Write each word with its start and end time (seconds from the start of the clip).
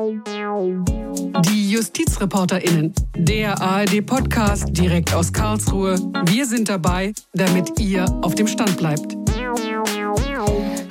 Die 0.00 1.70
JustizreporterInnen, 1.70 2.94
der 3.14 3.60
ARD-Podcast 3.60 4.68
direkt 4.70 5.12
aus 5.12 5.30
Karlsruhe. 5.30 5.98
Wir 6.24 6.46
sind 6.46 6.70
dabei, 6.70 7.12
damit 7.34 7.78
ihr 7.78 8.06
auf 8.22 8.34
dem 8.34 8.46
Stand 8.46 8.78
bleibt. 8.78 9.14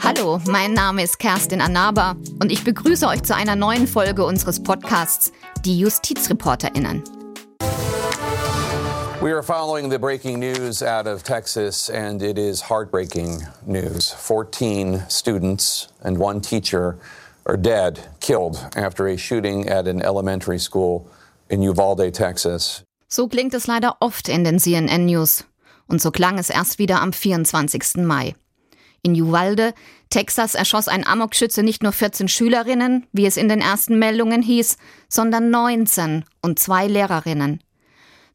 Hallo, 0.03 0.39
mein 0.45 0.73
Name 0.73 1.01
ist 1.01 1.17
Kerstin 1.17 1.59
Anaba 1.59 2.17
und 2.39 2.51
ich 2.51 2.63
begrüße 2.63 3.07
euch 3.07 3.23
zu 3.23 3.35
einer 3.35 3.55
neuen 3.55 3.87
Folge 3.87 4.23
unseres 4.23 4.61
Podcasts 4.61 5.31
Die 5.65 5.79
JustizreporterInnen. 5.79 7.01
We 9.21 9.33
are 9.33 9.41
following 9.41 9.89
the 9.89 9.97
breaking 9.97 10.39
news 10.39 10.83
out 10.83 11.07
of 11.07 11.23
Texas, 11.23 11.89
and 11.89 12.21
it 12.21 12.37
is 12.37 12.61
heartbreaking 12.69 13.43
news. 13.65 14.11
14 14.11 15.03
students 15.09 15.87
and 16.03 16.19
one 16.19 16.39
teacher 16.41 16.99
are 17.49 17.57
dead, 17.57 17.99
killed 18.19 18.57
after 18.75 19.07
a 19.07 19.17
shooting 19.17 19.67
at 19.67 19.87
an 19.87 20.01
elementary 20.01 20.59
school 20.59 21.09
in 21.49 21.61
Uvalde, 21.61 22.11
Texas. 22.11 22.83
So 23.07 23.27
klingt 23.27 23.55
es 23.55 23.65
leider 23.65 23.97
oft 24.01 24.29
in 24.29 24.43
den 24.43 24.59
CNN 24.59 25.07
News. 25.07 25.43
Und 25.87 25.99
so 25.99 26.11
klang 26.11 26.37
es 26.37 26.51
erst 26.51 26.77
wieder 26.77 27.01
am 27.01 27.11
24. 27.11 28.05
Mai. 28.05 28.35
In 29.01 29.19
Uvalde, 29.19 29.73
Texas, 30.11 30.53
erschoss 30.53 30.87
ein 30.87 31.07
Amokschütze 31.07 31.63
nicht 31.63 31.81
nur 31.81 31.91
14 31.91 32.27
Schülerinnen, 32.27 33.07
wie 33.13 33.25
es 33.25 33.37
in 33.37 33.49
den 33.49 33.61
ersten 33.61 33.97
Meldungen 33.97 34.43
hieß, 34.43 34.77
sondern 35.07 35.49
19 35.49 36.25
und 36.43 36.59
zwei 36.59 36.85
Lehrerinnen. 36.85 37.63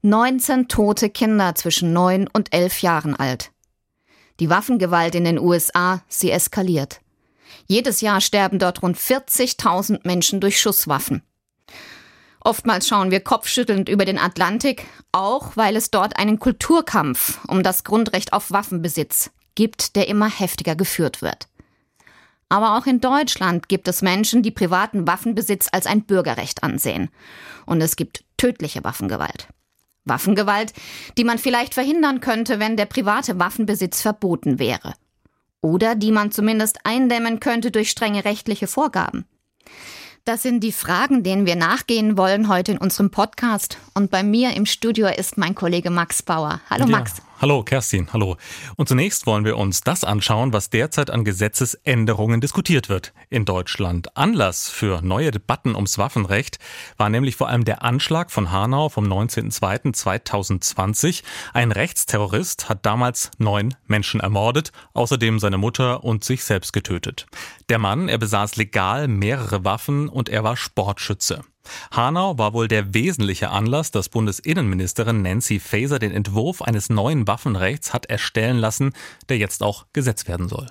19 0.02 0.66
tote 0.66 1.08
Kinder 1.08 1.54
zwischen 1.54 1.92
9 1.92 2.28
und 2.32 2.52
11 2.52 2.82
Jahren 2.82 3.14
alt. 3.14 3.52
Die 4.40 4.50
Waffengewalt 4.50 5.14
in 5.14 5.24
den 5.24 5.38
USA, 5.38 6.02
sie 6.08 6.32
eskaliert. 6.32 7.00
Jedes 7.66 8.00
Jahr 8.00 8.20
sterben 8.20 8.58
dort 8.58 8.82
rund 8.82 8.98
40.000 8.98 10.00
Menschen 10.04 10.40
durch 10.40 10.60
Schusswaffen. 10.60 11.22
Oftmals 12.40 12.86
schauen 12.86 13.10
wir 13.10 13.20
kopfschüttelnd 13.20 13.88
über 13.88 14.04
den 14.04 14.18
Atlantik, 14.18 14.86
auch 15.12 15.56
weil 15.56 15.76
es 15.76 15.90
dort 15.90 16.18
einen 16.18 16.38
Kulturkampf 16.38 17.38
um 17.48 17.62
das 17.62 17.84
Grundrecht 17.84 18.34
auf 18.34 18.50
Waffenbesitz 18.50 19.30
gibt, 19.54 19.96
der 19.96 20.08
immer 20.08 20.28
heftiger 20.28 20.76
geführt 20.76 21.22
wird. 21.22 21.48
Aber 22.50 22.76
auch 22.76 22.86
in 22.86 23.00
Deutschland 23.00 23.68
gibt 23.68 23.88
es 23.88 24.02
Menschen, 24.02 24.42
die 24.42 24.50
privaten 24.50 25.06
Waffenbesitz 25.06 25.68
als 25.72 25.86
ein 25.86 26.04
Bürgerrecht 26.04 26.62
ansehen. 26.62 27.08
Und 27.64 27.80
es 27.80 27.96
gibt 27.96 28.24
tödliche 28.36 28.84
Waffengewalt. 28.84 29.48
Waffengewalt, 30.04 30.74
die 31.16 31.24
man 31.24 31.38
vielleicht 31.38 31.72
verhindern 31.72 32.20
könnte, 32.20 32.60
wenn 32.60 32.76
der 32.76 32.84
private 32.84 33.38
Waffenbesitz 33.38 34.02
verboten 34.02 34.58
wäre. 34.58 34.92
Oder 35.64 35.94
die 35.94 36.12
man 36.12 36.30
zumindest 36.30 36.80
eindämmen 36.84 37.40
könnte 37.40 37.70
durch 37.70 37.88
strenge 37.88 38.26
rechtliche 38.26 38.66
Vorgaben. 38.66 39.24
Das 40.26 40.42
sind 40.42 40.60
die 40.60 40.72
Fragen, 40.72 41.22
denen 41.22 41.46
wir 41.46 41.56
nachgehen 41.56 42.18
wollen 42.18 42.48
heute 42.48 42.72
in 42.72 42.78
unserem 42.78 43.10
Podcast. 43.10 43.78
Und 43.94 44.10
bei 44.10 44.22
mir 44.22 44.54
im 44.54 44.66
Studio 44.66 45.06
ist 45.08 45.38
mein 45.38 45.54
Kollege 45.54 45.88
Max 45.88 46.22
Bauer. 46.22 46.60
Hallo 46.68 46.84
ja. 46.84 46.90
Max. 46.90 47.22
Hallo 47.40 47.64
Kerstin, 47.64 48.12
hallo. 48.12 48.36
Und 48.76 48.88
zunächst 48.88 49.26
wollen 49.26 49.44
wir 49.44 49.56
uns 49.56 49.80
das 49.80 50.04
anschauen, 50.04 50.52
was 50.52 50.70
derzeit 50.70 51.10
an 51.10 51.24
Gesetzesänderungen 51.24 52.40
diskutiert 52.40 52.88
wird 52.88 53.12
in 53.28 53.44
Deutschland. 53.44 54.16
Anlass 54.16 54.70
für 54.70 55.02
neue 55.02 55.32
Debatten 55.32 55.74
ums 55.74 55.98
Waffenrecht 55.98 56.60
war 56.96 57.08
nämlich 57.08 57.34
vor 57.34 57.48
allem 57.48 57.64
der 57.64 57.82
Anschlag 57.82 58.30
von 58.30 58.52
Hanau 58.52 58.88
vom 58.88 59.06
19.02.2020. 59.06 61.24
Ein 61.52 61.72
Rechtsterrorist 61.72 62.68
hat 62.68 62.86
damals 62.86 63.32
neun 63.38 63.74
Menschen 63.86 64.20
ermordet, 64.20 64.70
außerdem 64.92 65.40
seine 65.40 65.58
Mutter 65.58 66.04
und 66.04 66.22
sich 66.22 66.44
selbst 66.44 66.72
getötet. 66.72 67.26
Der 67.68 67.80
Mann, 67.80 68.08
er 68.08 68.18
besaß 68.18 68.54
legal 68.56 69.08
mehrere 69.08 69.64
Waffen 69.64 70.08
und 70.08 70.28
er 70.28 70.44
war 70.44 70.56
Sportschütze. 70.56 71.42
Hanau 71.90 72.38
war 72.38 72.52
wohl 72.52 72.68
der 72.68 72.94
wesentliche 72.94 73.50
Anlass, 73.50 73.90
dass 73.90 74.08
Bundesinnenministerin 74.08 75.22
Nancy 75.22 75.60
Faeser 75.60 75.98
den 75.98 76.12
Entwurf 76.12 76.62
eines 76.62 76.90
neuen 76.90 77.26
Waffenrechts 77.26 77.92
hat 77.92 78.06
erstellen 78.06 78.58
lassen, 78.58 78.92
der 79.28 79.38
jetzt 79.38 79.62
auch 79.62 79.86
Gesetz 79.92 80.26
werden 80.28 80.48
soll. 80.48 80.66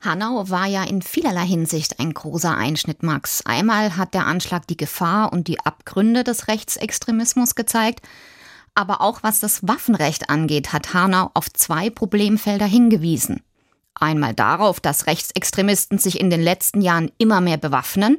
Hanau 0.00 0.50
war 0.50 0.66
ja 0.66 0.82
in 0.82 1.00
vielerlei 1.00 1.46
Hinsicht 1.46 2.00
ein 2.00 2.12
großer 2.12 2.56
Einschnitt, 2.56 3.04
Max. 3.04 3.46
Einmal 3.46 3.96
hat 3.96 4.14
der 4.14 4.26
Anschlag 4.26 4.66
die 4.66 4.76
Gefahr 4.76 5.32
und 5.32 5.46
die 5.46 5.60
Abgründe 5.60 6.24
des 6.24 6.48
Rechtsextremismus 6.48 7.54
gezeigt, 7.54 8.00
aber 8.74 9.00
auch 9.00 9.22
was 9.22 9.38
das 9.38 9.66
Waffenrecht 9.68 10.28
angeht, 10.28 10.72
hat 10.72 10.92
Hanau 10.92 11.30
auf 11.34 11.52
zwei 11.52 11.88
Problemfelder 11.88 12.66
hingewiesen. 12.66 13.42
Einmal 13.94 14.34
darauf, 14.34 14.80
dass 14.80 15.06
Rechtsextremisten 15.06 15.98
sich 15.98 16.18
in 16.18 16.30
den 16.30 16.42
letzten 16.42 16.80
Jahren 16.80 17.12
immer 17.18 17.40
mehr 17.40 17.58
bewaffnen 17.58 18.16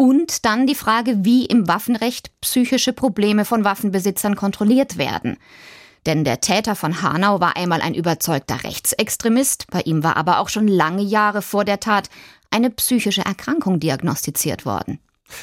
und 0.00 0.44
dann 0.44 0.68
die 0.68 0.76
Frage, 0.76 1.24
wie 1.24 1.44
im 1.44 1.66
Waffenrecht 1.66 2.30
psychische 2.40 2.92
Probleme 2.92 3.44
von 3.44 3.64
Waffenbesitzern 3.64 4.36
kontrolliert 4.36 4.96
werden. 4.96 5.38
Denn 6.06 6.22
der 6.22 6.40
Täter 6.40 6.76
von 6.76 7.02
Hanau 7.02 7.40
war 7.40 7.56
einmal 7.56 7.80
ein 7.80 7.94
überzeugter 7.94 8.62
Rechtsextremist, 8.62 9.66
bei 9.70 9.80
ihm 9.80 10.04
war 10.04 10.16
aber 10.16 10.38
auch 10.38 10.48
schon 10.48 10.68
lange 10.68 11.02
Jahre 11.02 11.42
vor 11.42 11.64
der 11.64 11.80
Tat 11.80 12.10
eine 12.50 12.70
psychische 12.70 13.24
Erkrankung 13.24 13.80
diagnostiziert 13.80 14.64
worden. 14.64 15.00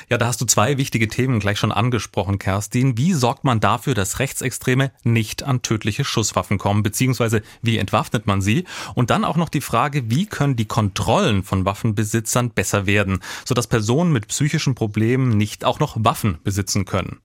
Ja, 0.09 0.17
da 0.17 0.27
hast 0.27 0.41
du 0.41 0.45
zwei 0.45 0.77
wichtige 0.77 1.07
Themen 1.07 1.39
gleich 1.39 1.59
schon 1.59 1.71
angesprochen, 1.71 2.39
Kerstin. 2.39 2.97
Wie 2.97 3.13
sorgt 3.13 3.43
man 3.43 3.59
dafür, 3.59 3.93
dass 3.93 4.19
Rechtsextreme 4.19 4.91
nicht 5.03 5.43
an 5.43 5.61
tödliche 5.61 6.03
Schusswaffen 6.03 6.57
kommen, 6.57 6.83
beziehungsweise 6.83 7.41
wie 7.61 7.77
entwaffnet 7.77 8.27
man 8.27 8.41
sie? 8.41 8.65
Und 8.93 9.09
dann 9.09 9.25
auch 9.25 9.37
noch 9.37 9.49
die 9.49 9.61
Frage, 9.61 10.09
wie 10.09 10.25
können 10.25 10.55
die 10.55 10.65
Kontrollen 10.65 11.43
von 11.43 11.65
Waffenbesitzern 11.65 12.51
besser 12.51 12.85
werden, 12.85 13.19
sodass 13.45 13.67
Personen 13.67 14.11
mit 14.11 14.27
psychischen 14.27 14.75
Problemen 14.75 15.37
nicht 15.37 15.65
auch 15.65 15.79
noch 15.79 15.97
Waffen 15.99 16.39
besitzen 16.43 16.85
können. 16.85 17.19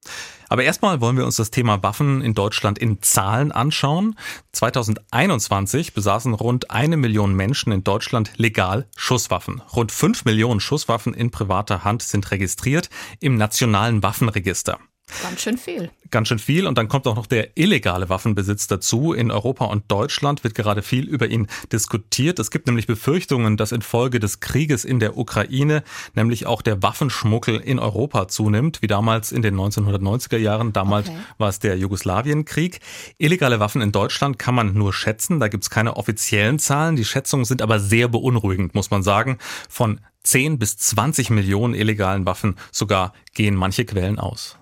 Aber 0.51 0.65
erstmal 0.65 1.01
wollen 1.01 1.17
wir 1.17 1.25
uns 1.25 1.37
das 1.37 1.53
Thema 1.53 1.81
Waffen 1.85 2.23
in 2.23 2.35
Deutschland 2.35 2.77
in 2.77 3.01
Zahlen 3.01 3.53
anschauen. 3.53 4.17
2021 4.51 5.95
besaßen 5.95 6.35
rund 6.35 6.73
eine 6.73 6.97
Million 6.97 7.35
Menschen 7.35 7.73
in 7.73 7.85
Deutschland 7.85 8.33
legal 8.37 8.89
Schusswaffen. 8.97 9.63
Rund 9.75 9.93
fünf 9.93 10.25
Millionen 10.25 10.59
Schusswaffen 10.59 11.15
in 11.15 11.31
privater 11.31 11.85
Hand 11.85 12.03
sind 12.03 12.33
registriert 12.33 12.91
im 13.21 13.37
nationalen 13.37 14.03
Waffenregister. 14.03 14.81
Ganz 15.23 15.41
schön 15.41 15.59
viel. 15.59 15.91
Ganz 16.11 16.29
schön 16.29 16.39
viel. 16.39 16.67
Und 16.67 16.77
dann 16.77 16.89
kommt 16.89 17.07
auch 17.07 17.15
noch 17.15 17.27
der 17.27 17.57
illegale 17.57 18.09
Waffenbesitz 18.09 18.67
dazu. 18.67 19.13
In 19.13 19.31
Europa 19.31 19.67
und 19.67 19.91
Deutschland 19.91 20.43
wird 20.43 20.55
gerade 20.55 20.83
viel 20.83 21.09
über 21.09 21.29
ihn 21.29 21.47
diskutiert. 21.73 22.39
Es 22.39 22.51
gibt 22.51 22.67
nämlich 22.67 22.87
Befürchtungen, 22.87 23.57
dass 23.57 23.73
infolge 23.73 24.19
des 24.19 24.41
Krieges 24.41 24.85
in 24.85 24.99
der 24.99 25.17
Ukraine 25.17 25.83
nämlich 26.15 26.47
auch 26.47 26.63
der 26.63 26.83
Waffenschmuggel 26.83 27.57
in 27.61 27.79
Europa 27.79 28.29
zunimmt, 28.29 28.83
wie 28.83 28.87
damals 28.87 29.31
in 29.31 29.43
den 29.43 29.55
1990er 29.57 30.39
Jahren. 30.39 30.73
Damals 30.73 31.09
okay. 31.09 31.19
war 31.39 31.49
es 31.49 31.61
der 31.61 31.77
Jugoslawienkrieg. 31.79 32.81
Illegale 33.19 33.61
Waffen 33.61 33.81
in 33.83 33.93
Deutschland 33.93 34.39
kann 34.39 34.55
man 34.55 34.75
nur 34.75 34.93
schätzen. 34.93 35.39
Da 35.39 35.49
gibt 35.49 35.65
es 35.65 35.71
keine 35.71 35.97
offiziellen 35.97 36.59
Zahlen. 36.59 36.97
Die 36.97 37.05
Schätzungen 37.05 37.45
sind 37.45 37.63
aber 37.63 37.79
sehr 37.79 38.09
beunruhigend, 38.09 38.75
muss 38.75 38.91
man 38.91 39.03
sagen. 39.03 39.39
Von 39.69 40.01
10 40.23 40.59
bis 40.59 40.77
20 40.77 41.31
Millionen 41.31 41.75
illegalen 41.75 42.27
Waffen 42.27 42.57
sogar 42.73 43.13
gehen 43.35 43.55
manche 43.55 43.85
Quellen 43.85 44.19
aus. 44.19 44.60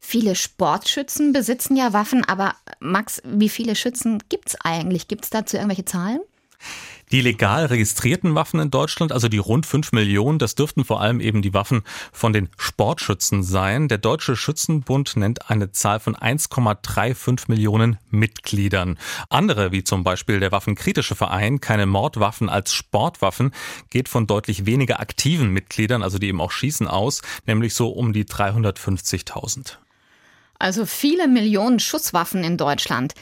Viele 0.00 0.34
Sportschützen 0.34 1.32
besitzen 1.32 1.76
ja 1.76 1.92
Waffen, 1.92 2.24
aber 2.24 2.56
Max, 2.80 3.22
wie 3.24 3.48
viele 3.48 3.76
Schützen 3.76 4.22
gibt 4.28 4.48
es 4.48 4.56
eigentlich? 4.62 5.06
Gibt 5.06 5.24
es 5.24 5.30
dazu 5.30 5.56
irgendwelche 5.56 5.84
Zahlen? 5.84 6.20
Die 7.12 7.22
legal 7.22 7.66
registrierten 7.66 8.36
Waffen 8.36 8.60
in 8.60 8.70
Deutschland, 8.70 9.10
also 9.10 9.28
die 9.28 9.38
rund 9.38 9.66
fünf 9.66 9.90
Millionen, 9.90 10.38
das 10.38 10.54
dürften 10.54 10.84
vor 10.84 11.00
allem 11.00 11.20
eben 11.20 11.42
die 11.42 11.54
Waffen 11.54 11.82
von 12.12 12.32
den 12.32 12.48
Sportschützen 12.56 13.42
sein. 13.42 13.88
Der 13.88 13.98
Deutsche 13.98 14.36
Schützenbund 14.36 15.16
nennt 15.16 15.50
eine 15.50 15.72
Zahl 15.72 15.98
von 15.98 16.14
1,35 16.14 17.46
Millionen 17.48 17.98
Mitgliedern. 18.10 18.96
Andere, 19.28 19.72
wie 19.72 19.82
zum 19.82 20.04
Beispiel 20.04 20.38
der 20.38 20.52
Waffenkritische 20.52 21.16
Verein, 21.16 21.60
keine 21.60 21.86
Mordwaffen 21.86 22.48
als 22.48 22.72
Sportwaffen, 22.72 23.52
geht 23.90 24.08
von 24.08 24.28
deutlich 24.28 24.64
weniger 24.66 25.00
aktiven 25.00 25.50
Mitgliedern, 25.50 26.04
also 26.04 26.18
die 26.18 26.28
eben 26.28 26.40
auch 26.40 26.52
schießen, 26.52 26.86
aus, 26.86 27.22
nämlich 27.44 27.74
so 27.74 27.88
um 27.88 28.12
die 28.12 28.24
350.000. 28.24 29.78
Also 30.60 30.86
viele 30.86 31.26
Millionen 31.26 31.80
Schusswaffen 31.80 32.44
in 32.44 32.56
Deutschland. 32.56 33.14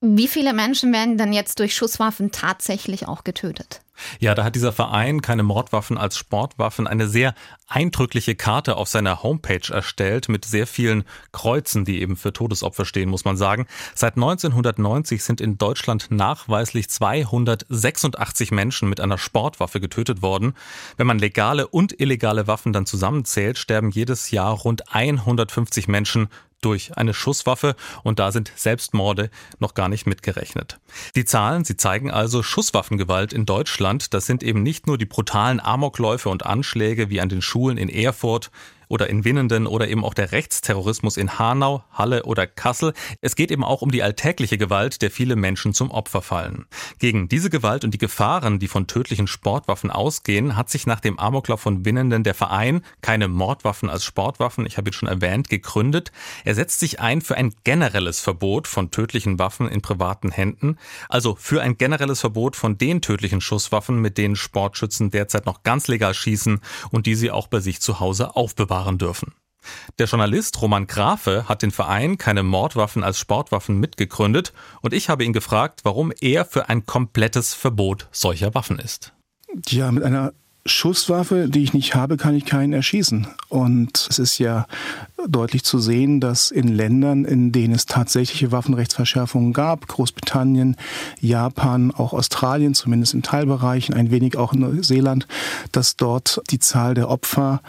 Wie 0.00 0.26
viele 0.26 0.52
Menschen 0.52 0.92
werden 0.92 1.16
denn 1.18 1.32
jetzt 1.32 1.58
durch 1.58 1.74
Schusswaffen 1.74 2.32
tatsächlich 2.32 3.06
auch 3.06 3.24
getötet? 3.24 3.82
Ja, 4.18 4.34
da 4.34 4.44
hat 4.44 4.54
dieser 4.54 4.72
Verein 4.72 5.22
keine 5.22 5.42
Mordwaffen 5.42 5.96
als 5.96 6.16
Sportwaffen 6.16 6.86
eine 6.86 7.08
sehr 7.08 7.34
eindrückliche 7.66 8.34
Karte 8.34 8.76
auf 8.76 8.88
seiner 8.88 9.22
Homepage 9.22 9.72
erstellt 9.72 10.28
mit 10.28 10.44
sehr 10.44 10.66
vielen 10.66 11.04
Kreuzen, 11.32 11.84
die 11.84 12.00
eben 12.00 12.16
für 12.16 12.32
Todesopfer 12.32 12.84
stehen, 12.84 13.08
muss 13.08 13.24
man 13.24 13.36
sagen. 13.36 13.66
Seit 13.94 14.16
1990 14.16 15.24
sind 15.24 15.40
in 15.40 15.58
Deutschland 15.58 16.08
nachweislich 16.10 16.88
286 16.88 18.50
Menschen 18.50 18.88
mit 18.88 19.00
einer 19.00 19.18
Sportwaffe 19.18 19.80
getötet 19.80 20.22
worden. 20.22 20.54
Wenn 20.96 21.06
man 21.06 21.18
legale 21.18 21.66
und 21.66 21.98
illegale 21.98 22.46
Waffen 22.46 22.72
dann 22.72 22.86
zusammenzählt, 22.86 23.58
sterben 23.58 23.90
jedes 23.90 24.30
Jahr 24.30 24.52
rund 24.52 24.94
150 24.94 25.88
Menschen 25.88 26.28
durch 26.60 26.96
eine 26.96 27.14
Schusswaffe 27.14 27.76
und 28.02 28.18
da 28.18 28.32
sind 28.32 28.52
Selbstmorde 28.56 29.30
noch 29.58 29.74
gar 29.74 29.88
nicht 29.88 30.06
mitgerechnet. 30.06 30.78
Die 31.14 31.24
Zahlen, 31.24 31.64
sie 31.64 31.76
zeigen 31.76 32.10
also 32.10 32.42
Schusswaffengewalt 32.42 33.32
in 33.32 33.46
Deutschland, 33.46 34.14
das 34.14 34.26
sind 34.26 34.42
eben 34.42 34.62
nicht 34.62 34.86
nur 34.86 34.98
die 34.98 35.06
brutalen 35.06 35.60
Amokläufe 35.60 36.28
und 36.28 36.46
Anschläge 36.46 37.10
wie 37.10 37.20
an 37.20 37.28
den 37.28 37.42
Schulen 37.42 37.78
in 37.78 37.88
Erfurt, 37.88 38.50
oder 38.88 39.08
in 39.08 39.24
Winnenden 39.24 39.66
oder 39.66 39.88
eben 39.88 40.04
auch 40.04 40.14
der 40.14 40.32
Rechtsterrorismus 40.32 41.16
in 41.16 41.38
Hanau, 41.38 41.82
Halle 41.92 42.24
oder 42.24 42.46
Kassel. 42.46 42.92
Es 43.20 43.36
geht 43.36 43.50
eben 43.50 43.64
auch 43.64 43.82
um 43.82 43.90
die 43.90 44.02
alltägliche 44.02 44.58
Gewalt, 44.58 45.02
der 45.02 45.10
viele 45.10 45.36
Menschen 45.36 45.74
zum 45.74 45.90
Opfer 45.90 46.22
fallen. 46.22 46.66
Gegen 46.98 47.28
diese 47.28 47.50
Gewalt 47.50 47.84
und 47.84 47.92
die 47.92 47.98
Gefahren, 47.98 48.58
die 48.58 48.68
von 48.68 48.86
tödlichen 48.86 49.26
Sportwaffen 49.26 49.90
ausgehen, 49.90 50.56
hat 50.56 50.70
sich 50.70 50.86
nach 50.86 51.00
dem 51.00 51.18
Amoklauf 51.18 51.60
von 51.60 51.84
Winnenden 51.84 52.22
der 52.22 52.34
Verein 52.34 52.82
Keine 53.00 53.28
Mordwaffen 53.28 53.90
als 53.90 54.04
Sportwaffen, 54.04 54.66
ich 54.66 54.76
habe 54.76 54.88
jetzt 54.88 54.96
schon 54.96 55.08
erwähnt, 55.08 55.48
gegründet. 55.48 56.12
Er 56.44 56.54
setzt 56.54 56.80
sich 56.80 57.00
ein 57.00 57.20
für 57.20 57.36
ein 57.36 57.54
generelles 57.64 58.20
Verbot 58.20 58.68
von 58.68 58.90
tödlichen 58.90 59.38
Waffen 59.38 59.68
in 59.68 59.82
privaten 59.82 60.30
Händen, 60.30 60.78
also 61.08 61.36
für 61.38 61.62
ein 61.62 61.76
generelles 61.76 62.20
Verbot 62.20 62.56
von 62.56 62.78
den 62.78 63.02
tödlichen 63.02 63.40
Schusswaffen, 63.40 64.00
mit 64.00 64.18
denen 64.18 64.36
Sportschützen 64.36 65.10
derzeit 65.10 65.46
noch 65.46 65.62
ganz 65.62 65.88
legal 65.88 66.14
schießen 66.14 66.60
und 66.90 67.06
die 67.06 67.14
sie 67.14 67.30
auch 67.30 67.48
bei 67.48 67.60
sich 67.60 67.80
zu 67.80 68.00
Hause 68.00 68.36
aufbewahren 68.36 68.75
fahren 68.76 68.98
dürfen. 68.98 69.32
Der 69.98 70.06
Journalist 70.06 70.60
Roman 70.60 70.86
Grafe 70.86 71.48
hat 71.48 71.62
den 71.62 71.70
Verein 71.70 72.18
Keine 72.18 72.42
Mordwaffen 72.42 73.02
als 73.02 73.18
Sportwaffen 73.18 73.80
mitgegründet 73.80 74.52
und 74.82 74.92
ich 74.92 75.08
habe 75.08 75.24
ihn 75.24 75.32
gefragt, 75.32 75.80
warum 75.82 76.12
er 76.20 76.44
für 76.44 76.68
ein 76.68 76.84
komplettes 76.84 77.54
Verbot 77.54 78.06
solcher 78.12 78.54
Waffen 78.54 78.78
ist. 78.78 79.14
Ja, 79.68 79.90
mit 79.90 80.04
einer 80.04 80.34
Schusswaffe, 80.66 81.48
die 81.48 81.62
ich 81.62 81.72
nicht 81.72 81.94
habe, 81.94 82.16
kann 82.16 82.34
ich 82.34 82.44
keinen 82.44 82.72
erschießen. 82.72 83.28
Und 83.48 84.06
es 84.10 84.18
ist 84.18 84.38
ja 84.38 84.66
deutlich 85.28 85.64
zu 85.64 85.78
sehen, 85.78 86.20
dass 86.20 86.50
in 86.50 86.68
Ländern, 86.68 87.24
in 87.24 87.52
denen 87.52 87.74
es 87.74 87.86
tatsächliche 87.86 88.52
Waffenrechtsverschärfungen 88.52 89.52
gab, 89.52 89.86
Großbritannien, 89.86 90.76
Japan, 91.20 91.92
auch 91.92 92.12
Australien, 92.12 92.74
zumindest 92.74 93.14
in 93.14 93.22
Teilbereichen, 93.22 93.94
ein 93.94 94.10
wenig 94.10 94.36
auch 94.36 94.52
in 94.52 94.60
Neuseeland, 94.60 95.26
dass 95.72 95.96
dort 95.96 96.42
die 96.50 96.58
Zahl 96.58 96.94
der 96.94 97.08
Opfer 97.08 97.62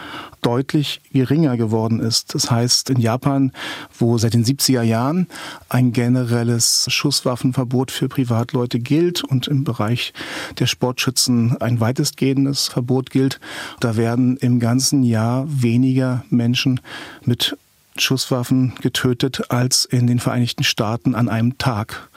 deutlich 0.47 1.01
geringer 1.11 1.57
geworden 1.57 1.99
ist. 1.99 2.33
Das 2.33 2.49
heißt, 2.49 2.89
in 2.89 3.01
Japan, 3.01 3.51
wo 3.99 4.17
seit 4.17 4.33
den 4.33 4.45
70er 4.45 4.81
Jahren 4.81 5.27
ein 5.67 5.91
generelles 5.91 6.87
Schusswaffenverbot 6.89 7.91
für 7.91 8.07
Privatleute 8.07 8.79
gilt 8.79 9.25
und 9.25 9.49
im 9.49 9.65
Bereich 9.65 10.13
der 10.57 10.65
Sportschützen 10.65 11.57
ein 11.59 11.81
weitestgehendes 11.81 12.69
Verbot 12.69 13.09
gilt, 13.09 13.41
da 13.81 13.97
werden 13.97 14.37
im 14.37 14.61
ganzen 14.61 15.03
Jahr 15.03 15.43
weniger 15.49 16.23
Menschen 16.29 16.79
mit 17.25 17.57
Schusswaffen 17.97 18.73
getötet 18.81 19.51
als 19.51 19.83
in 19.83 20.07
den 20.07 20.19
Vereinigten 20.19 20.63
Staaten 20.63 21.13
an 21.13 21.27
einem 21.27 21.57
Tag. 21.57 22.09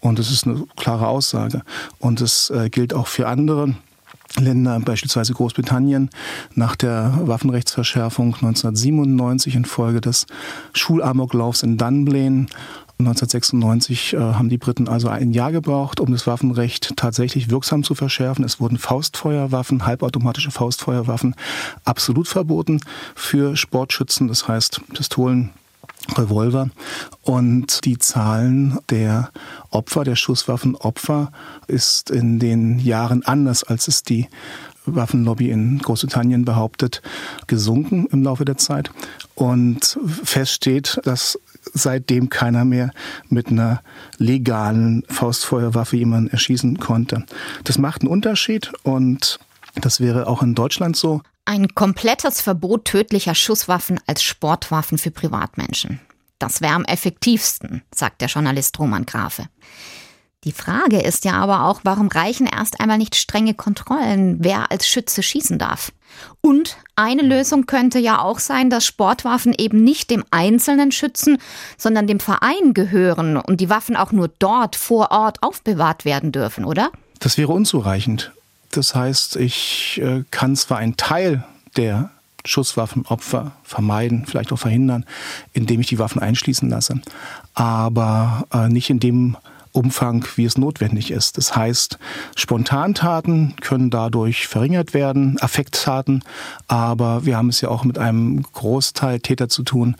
Und 0.00 0.18
das 0.18 0.30
ist 0.30 0.46
eine 0.46 0.64
klare 0.76 1.08
Aussage. 1.08 1.62
Und 1.98 2.22
es 2.22 2.48
äh, 2.48 2.70
gilt 2.70 2.94
auch 2.94 3.08
für 3.08 3.28
andere 3.28 3.74
Länder, 4.38 4.80
beispielsweise 4.80 5.32
Großbritannien, 5.32 6.10
nach 6.54 6.76
der 6.76 7.12
Waffenrechtsverschärfung 7.22 8.34
1997 8.34 9.54
infolge 9.54 10.00
des 10.00 10.26
Schulamoklaufs 10.72 11.62
in 11.62 11.76
Dunblane 11.76 12.46
1996 12.98 14.14
äh, 14.14 14.18
haben 14.18 14.48
die 14.48 14.58
Briten 14.58 14.88
also 14.88 15.08
ein 15.08 15.32
Jahr 15.32 15.50
gebraucht, 15.50 15.98
um 15.98 16.12
das 16.12 16.28
Waffenrecht 16.28 16.96
tatsächlich 16.96 17.50
wirksam 17.50 17.82
zu 17.82 17.96
verschärfen. 17.96 18.44
Es 18.44 18.60
wurden 18.60 18.78
Faustfeuerwaffen, 18.78 19.84
halbautomatische 19.84 20.52
Faustfeuerwaffen 20.52 21.34
absolut 21.84 22.28
verboten 22.28 22.80
für 23.16 23.56
Sportschützen, 23.56 24.28
das 24.28 24.46
heißt 24.46 24.80
Pistolen, 24.94 25.50
Revolver. 26.16 26.70
Und 27.22 27.84
die 27.84 27.98
Zahlen 27.98 28.78
der 28.90 29.30
Opfer, 29.70 30.04
der 30.04 30.16
Schusswaffenopfer, 30.16 31.32
ist 31.66 32.10
in 32.10 32.38
den 32.38 32.78
Jahren 32.78 33.22
anders, 33.24 33.64
als 33.64 33.88
es 33.88 34.02
die 34.02 34.28
Waffenlobby 34.86 35.50
in 35.50 35.78
Großbritannien 35.78 36.44
behauptet, 36.44 37.00
gesunken 37.46 38.06
im 38.10 38.22
Laufe 38.22 38.44
der 38.44 38.58
Zeit. 38.58 38.90
Und 39.34 39.98
fest 40.24 40.52
steht, 40.52 41.00
dass 41.04 41.38
seitdem 41.72 42.28
keiner 42.28 42.64
mehr 42.64 42.90
mit 43.28 43.48
einer 43.48 43.82
legalen 44.18 45.02
Faustfeuerwaffe 45.08 45.96
jemanden 45.96 46.30
erschießen 46.30 46.78
konnte. 46.78 47.24
Das 47.64 47.78
macht 47.78 48.02
einen 48.02 48.10
Unterschied 48.10 48.72
und 48.82 49.38
das 49.80 50.00
wäre 50.00 50.26
auch 50.26 50.42
in 50.42 50.54
Deutschland 50.54 50.96
so. 50.96 51.22
Ein 51.44 51.74
komplettes 51.74 52.40
Verbot 52.40 52.84
tödlicher 52.84 53.34
Schusswaffen 53.34 54.00
als 54.06 54.22
Sportwaffen 54.22 54.98
für 54.98 55.10
Privatmenschen. 55.10 56.00
Das 56.38 56.60
wäre 56.60 56.74
am 56.74 56.84
effektivsten, 56.84 57.82
sagt 57.94 58.20
der 58.20 58.28
Journalist 58.28 58.78
Roman 58.78 59.06
Grafe. 59.06 59.48
Die 60.44 60.52
Frage 60.52 61.00
ist 61.00 61.24
ja 61.24 61.32
aber 61.34 61.64
auch, 61.64 61.80
warum 61.84 62.08
reichen 62.08 62.46
erst 62.46 62.78
einmal 62.78 62.98
nicht 62.98 63.16
strenge 63.16 63.54
Kontrollen, 63.54 64.36
wer 64.40 64.70
als 64.70 64.86
Schütze 64.86 65.22
schießen 65.22 65.58
darf? 65.58 65.90
Und 66.42 66.76
eine 66.96 67.22
Lösung 67.22 67.64
könnte 67.64 67.98
ja 67.98 68.20
auch 68.20 68.38
sein, 68.38 68.68
dass 68.68 68.84
Sportwaffen 68.84 69.54
eben 69.56 69.82
nicht 69.82 70.10
dem 70.10 70.22
einzelnen 70.30 70.92
Schützen, 70.92 71.38
sondern 71.78 72.06
dem 72.06 72.20
Verein 72.20 72.74
gehören 72.74 73.38
und 73.38 73.60
die 73.60 73.70
Waffen 73.70 73.96
auch 73.96 74.12
nur 74.12 74.28
dort 74.28 74.76
vor 74.76 75.10
Ort 75.12 75.42
aufbewahrt 75.42 76.04
werden 76.04 76.30
dürfen, 76.30 76.66
oder? 76.66 76.90
Das 77.20 77.38
wäre 77.38 77.52
unzureichend. 77.52 78.32
Das 78.76 78.94
heißt, 78.94 79.36
ich 79.36 80.00
äh, 80.02 80.24
kann 80.30 80.56
zwar 80.56 80.78
einen 80.78 80.96
Teil 80.96 81.44
der 81.76 82.10
Schusswaffenopfer 82.44 83.52
vermeiden, 83.62 84.26
vielleicht 84.26 84.52
auch 84.52 84.58
verhindern, 84.58 85.04
indem 85.52 85.80
ich 85.80 85.86
die 85.86 85.98
Waffen 85.98 86.20
einschließen 86.20 86.68
lasse, 86.68 87.00
aber 87.54 88.46
äh, 88.52 88.68
nicht 88.68 88.90
in 88.90 89.00
dem 89.00 89.36
Umfang, 89.72 90.24
wie 90.36 90.44
es 90.44 90.56
notwendig 90.56 91.10
ist. 91.10 91.36
Das 91.36 91.56
heißt, 91.56 91.98
Spontantaten 92.36 93.56
können 93.60 93.90
dadurch 93.90 94.46
verringert 94.46 94.94
werden, 94.94 95.36
Affekttaten, 95.40 96.22
aber 96.68 97.24
wir 97.24 97.36
haben 97.36 97.48
es 97.48 97.60
ja 97.60 97.70
auch 97.70 97.82
mit 97.82 97.98
einem 97.98 98.42
Großteil 98.42 99.18
Täter 99.20 99.48
zu 99.48 99.64
tun, 99.64 99.96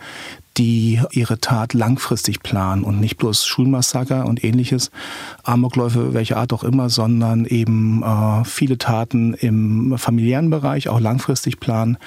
die 0.57 1.01
ihre 1.11 1.41
Tat 1.41 1.75
langfristig 1.75 2.43
planen 2.43 2.85
und 2.85 3.01
nicht 3.01 3.17
bloß 3.17 3.45
Schulmassaker 3.45 4.27
und 4.27 4.45
ähnliches, 4.45 4.91
Amokläufe 5.43 6.15
welcher 6.15 6.37
Art 6.37 6.53
auch 6.53 6.65
immer, 6.65 6.91
sondern 6.91 7.45
eben 7.45 8.03
äh, 8.03 8.45
viele 8.45 8.79
Taten 8.79 9.35
im 9.35 9.99
familiären 9.99 10.51
Bereich 10.51 10.89
auch 10.89 11.01
langfristig 11.01 11.61
planen, 11.61 11.99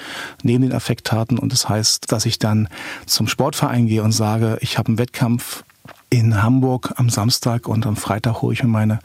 neben 0.42 0.62
den 0.62 0.72
Affekttaten. 0.72 1.38
Und 1.38 1.52
das 1.52 1.68
heißt, 1.68 2.10
dass 2.10 2.26
ich 2.26 2.38
dann 2.38 2.68
zum 3.06 3.28
Sportverein 3.28 3.86
gehe 3.86 4.02
und 4.02 4.12
sage, 4.12 4.58
ich 4.60 4.78
habe 4.78 4.88
einen 4.88 4.98
Wettkampf 4.98 5.64
in 6.10 6.42
Hamburg 6.42 6.94
am 6.96 7.10
Samstag 7.10 7.68
und 7.68 7.86
am 7.86 7.96
Freitag 7.96 8.42
hole 8.42 8.54
ich 8.54 8.62
mir 8.62 8.68
meine 8.68 8.98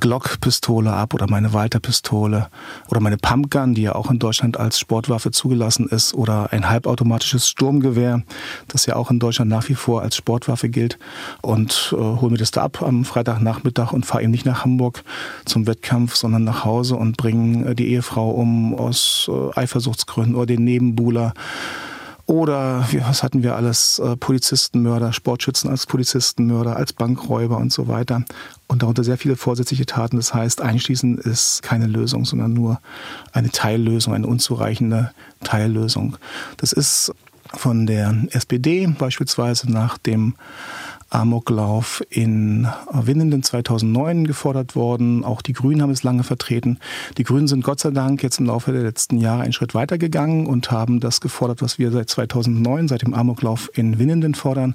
Glock-Pistole 0.00 0.92
ab 0.92 1.14
oder 1.14 1.28
meine 1.28 1.52
Walter-Pistole 1.52 2.48
oder 2.88 3.00
meine 3.00 3.16
Pumpgun, 3.16 3.74
die 3.74 3.82
ja 3.82 3.94
auch 3.94 4.10
in 4.10 4.18
Deutschland 4.18 4.56
als 4.56 4.78
Sportwaffe 4.78 5.30
zugelassen 5.30 5.88
ist, 5.88 6.14
oder 6.14 6.52
ein 6.52 6.68
halbautomatisches 6.68 7.48
Sturmgewehr, 7.48 8.22
das 8.68 8.86
ja 8.86 8.96
auch 8.96 9.10
in 9.10 9.18
Deutschland 9.18 9.50
nach 9.50 9.68
wie 9.68 9.74
vor 9.74 10.02
als 10.02 10.16
Sportwaffe 10.16 10.68
gilt. 10.68 10.98
Und 11.42 11.92
äh, 11.92 11.96
hole 11.96 12.30
mir 12.30 12.38
das 12.38 12.50
da 12.50 12.62
ab 12.62 12.82
am 12.82 13.04
Freitagnachmittag 13.04 13.92
und 13.92 14.06
fahre 14.06 14.22
eben 14.22 14.30
nicht 14.30 14.46
nach 14.46 14.64
Hamburg 14.64 15.02
zum 15.44 15.66
Wettkampf, 15.66 16.14
sondern 16.14 16.44
nach 16.44 16.64
Hause 16.64 16.96
und 16.96 17.16
bringe 17.16 17.70
äh, 17.70 17.74
die 17.74 17.88
Ehefrau 17.88 18.30
um 18.30 18.74
aus 18.74 19.28
äh, 19.32 19.58
Eifersuchtsgründen 19.58 20.36
oder 20.36 20.46
den 20.46 20.64
Nebenbuhler 20.64 21.34
oder 22.28 22.86
was 23.06 23.22
hatten 23.22 23.42
wir 23.42 23.56
alles? 23.56 23.98
Äh, 23.98 24.14
Polizistenmörder, 24.16 25.14
Sportschützen 25.14 25.70
als 25.70 25.86
Polizistenmörder, 25.86 26.76
als 26.76 26.92
Bankräuber 26.92 27.56
und 27.56 27.72
so 27.72 27.88
weiter. 27.88 28.22
Und 28.66 28.82
darunter 28.82 29.02
sehr 29.02 29.16
viele 29.16 29.34
vorsätzliche 29.34 29.86
Taten. 29.86 30.16
Das 30.16 30.34
heißt, 30.34 30.60
einschließen 30.60 31.16
ist 31.16 31.62
keine 31.62 31.86
Lösung, 31.86 32.26
sondern 32.26 32.52
nur 32.52 32.80
eine 33.32 33.50
Teillösung, 33.50 34.12
eine 34.12 34.26
unzureichende 34.26 35.10
Teillösung. 35.42 36.18
Das 36.58 36.72
ist 36.72 37.14
von 37.54 37.86
der 37.86 38.14
SPD 38.32 38.86
beispielsweise 38.86 39.72
nach 39.72 39.96
dem 39.96 40.34
Amoklauf 41.10 42.02
in 42.10 42.68
Winnenden 42.92 43.42
2009 43.42 44.26
gefordert 44.26 44.76
worden. 44.76 45.24
Auch 45.24 45.40
die 45.40 45.54
Grünen 45.54 45.82
haben 45.82 45.90
es 45.90 46.02
lange 46.02 46.22
vertreten. 46.22 46.78
Die 47.16 47.24
Grünen 47.24 47.48
sind 47.48 47.64
Gott 47.64 47.80
sei 47.80 47.90
Dank 47.90 48.22
jetzt 48.22 48.38
im 48.38 48.46
Laufe 48.46 48.72
der 48.72 48.82
letzten 48.82 49.18
Jahre 49.18 49.42
einen 49.42 49.52
Schritt 49.52 49.74
weitergegangen 49.74 50.46
und 50.46 50.70
haben 50.70 51.00
das 51.00 51.20
gefordert, 51.20 51.62
was 51.62 51.78
wir 51.78 51.90
seit 51.90 52.10
2009, 52.10 52.88
seit 52.88 53.02
dem 53.02 53.14
Amoklauf 53.14 53.70
in 53.74 53.98
Winnenden 53.98 54.34
fordern. 54.34 54.74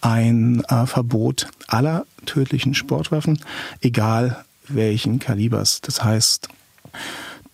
Ein 0.00 0.62
äh, 0.68 0.86
Verbot 0.86 1.48
aller 1.66 2.06
tödlichen 2.24 2.74
Sportwaffen, 2.74 3.38
egal 3.80 4.44
welchen 4.68 5.18
Kalibers. 5.18 5.80
Das 5.80 6.02
heißt, 6.04 6.48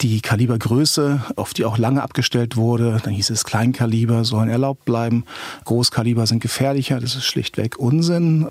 die 0.00 0.20
Kalibergröße, 0.20 1.22
auf 1.36 1.54
die 1.54 1.64
auch 1.64 1.78
lange 1.78 2.02
abgestellt 2.02 2.56
wurde. 2.56 3.00
Dann 3.02 3.12
hieß 3.12 3.30
es, 3.30 3.44
Kleinkaliber 3.44 4.24
sollen 4.24 4.48
erlaubt 4.48 4.84
bleiben. 4.84 5.24
Großkaliber 5.64 6.26
sind 6.26 6.40
gefährlicher. 6.40 7.00
Das 7.00 7.14
ist 7.14 7.24
schlichtweg 7.24 7.78
Unsinn. 7.78 8.48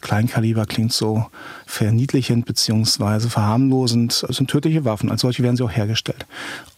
Kleinkaliber 0.00 0.66
klingt 0.66 0.92
so 0.92 1.26
verniedlichend 1.66 2.46
beziehungsweise 2.46 3.28
verharmlosend. 3.28 4.24
Das 4.26 4.36
sind 4.36 4.50
tödliche 4.50 4.84
Waffen. 4.84 5.10
Als 5.10 5.22
solche 5.22 5.42
werden 5.42 5.56
sie 5.56 5.64
auch 5.64 5.70
hergestellt 5.70 6.26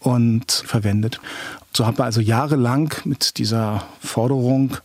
und 0.01 0.51
verwendet. 0.51 1.21
So 1.73 1.87
hat 1.87 1.99
man 1.99 2.07
also 2.07 2.21
jahrelang 2.21 2.95
mit 3.05 3.39
dieser 3.39 3.85
Forderung 4.01 4.79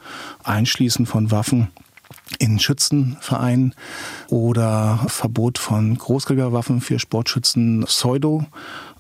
Einschließen 0.44 1.06
von 1.06 1.32
Waffen 1.32 1.70
in 2.40 2.60
Schützenvereinen 2.60 3.76
oder 4.30 5.00
Verbot 5.08 5.58
von 5.58 5.98
Großkaliberwaffen 5.98 6.82
für 6.82 7.00
Sportschützen 7.00 7.84
Pseudo 7.86 8.46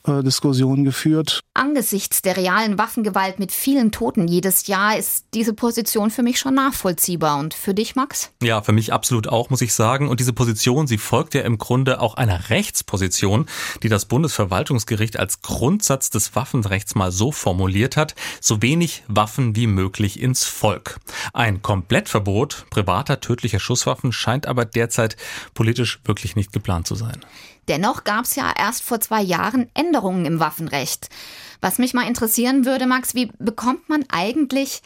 Diskussion 0.07 0.83
geführt. 0.83 1.41
Angesichts 1.53 2.21
der 2.21 2.37
realen 2.37 2.77
Waffengewalt 2.77 3.39
mit 3.39 3.51
vielen 3.51 3.91
Toten 3.91 4.27
jedes 4.27 4.67
Jahr 4.67 4.97
ist 4.97 5.25
diese 5.33 5.53
Position 5.53 6.09
für 6.09 6.23
mich 6.23 6.39
schon 6.39 6.55
nachvollziehbar. 6.55 7.37
Und 7.37 7.53
für 7.53 7.73
dich, 7.73 7.95
Max? 7.95 8.31
Ja, 8.41 8.61
für 8.61 8.71
mich 8.71 8.93
absolut 8.93 9.27
auch, 9.27 9.49
muss 9.49 9.61
ich 9.61 9.73
sagen. 9.73 10.09
Und 10.09 10.19
diese 10.19 10.33
Position, 10.33 10.87
sie 10.87 10.97
folgt 10.97 11.33
ja 11.33 11.41
im 11.41 11.57
Grunde 11.57 11.99
auch 11.99 12.15
einer 12.15 12.49
Rechtsposition, 12.49 13.45
die 13.83 13.89
das 13.89 14.05
Bundesverwaltungsgericht 14.05 15.19
als 15.19 15.41
Grundsatz 15.41 16.09
des 16.09 16.35
Waffenrechts 16.35 16.95
mal 16.95 17.11
so 17.11 17.31
formuliert 17.31 17.97
hat, 17.97 18.15
so 18.39 18.61
wenig 18.61 19.03
Waffen 19.07 19.55
wie 19.55 19.67
möglich 19.67 20.19
ins 20.19 20.45
Volk. 20.45 20.99
Ein 21.33 21.61
Komplettverbot 21.61 22.65
privater 22.69 23.19
tödlicher 23.19 23.59
Schusswaffen 23.59 24.11
scheint 24.11 24.47
aber 24.47 24.65
derzeit 24.65 25.17
politisch 25.53 25.99
wirklich 26.05 26.35
nicht 26.35 26.53
geplant 26.53 26.87
zu 26.87 26.95
sein. 26.95 27.21
Dennoch 27.67 28.03
gab 28.03 28.25
es 28.25 28.35
ja 28.35 28.51
erst 28.57 28.83
vor 28.83 28.99
zwei 28.99 29.21
Jahren 29.21 29.69
Änderungen 29.73 30.25
im 30.25 30.39
Waffenrecht. 30.39 31.09
Was 31.61 31.77
mich 31.77 31.93
mal 31.93 32.07
interessieren 32.07 32.65
würde, 32.65 32.87
Max, 32.87 33.13
wie 33.13 33.31
bekommt 33.37 33.87
man 33.87 34.03
eigentlich 34.09 34.81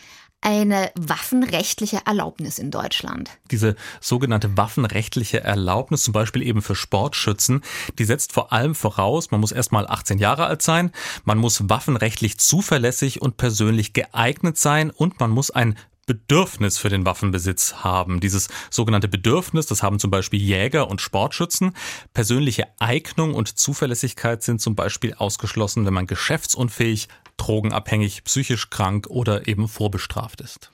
eine 0.46 0.92
waffenrechtliche 0.94 2.02
Erlaubnis 2.06 2.60
in 2.60 2.70
Deutschland. 2.70 3.32
Diese 3.50 3.76
sogenannte 4.00 4.56
waffenrechtliche 4.56 5.44
Erlaubnis, 5.44 6.04
zum 6.04 6.14
Beispiel 6.14 6.44
eben 6.44 6.62
für 6.62 6.76
Sportschützen, 6.76 7.64
die 7.98 8.06
setzt 8.06 8.32
vor 8.32 8.54
allem 8.54 8.76
voraus, 8.76 9.32
man 9.32 9.42
muss 9.42 9.52
erst 9.52 9.72
mal 9.72 9.88
18 9.88 10.20
Jahre 10.20 10.46
alt 10.46 10.62
sein, 10.62 10.92
man 11.24 11.40
muss 11.40 11.68
waffenrechtlich 11.68 12.38
zuverlässig 12.38 13.24
und 13.24 13.38
persönlich 13.38 13.94
geeignet 13.94 14.60
sein 14.60 14.92
und 14.92 15.20
man 15.20 15.32
muss 15.32 15.50
ein 15.50 15.76
Bedürfnis 16.06 16.78
für 16.78 16.90
den 16.90 17.06
Waffenbesitz 17.06 17.76
haben. 17.84 18.20
Dieses 18.20 18.48
sogenannte 18.70 19.08
Bedürfnis, 19.08 19.66
das 19.66 19.82
haben 19.82 20.00
zum 20.00 20.12
Beispiel 20.12 20.40
Jäger 20.40 20.90
und 20.90 21.02
Sportschützen. 21.02 21.74
Persönliche 22.14 22.68
Eignung 22.80 23.34
und 23.34 23.58
Zuverlässigkeit 23.58 24.44
sind 24.44 24.62
zum 24.62 24.76
Beispiel 24.76 25.16
ausgeschlossen, 25.16 25.86
wenn 25.86 25.94
man 25.94 26.08
geschäftsunfähig, 26.08 27.08
drogenabhängig, 27.38 28.24
psychisch 28.24 28.70
krank 28.70 29.08
oder 29.10 29.48
eben 29.48 29.68
vorbestraft 29.68 30.42
ist. 30.42 30.72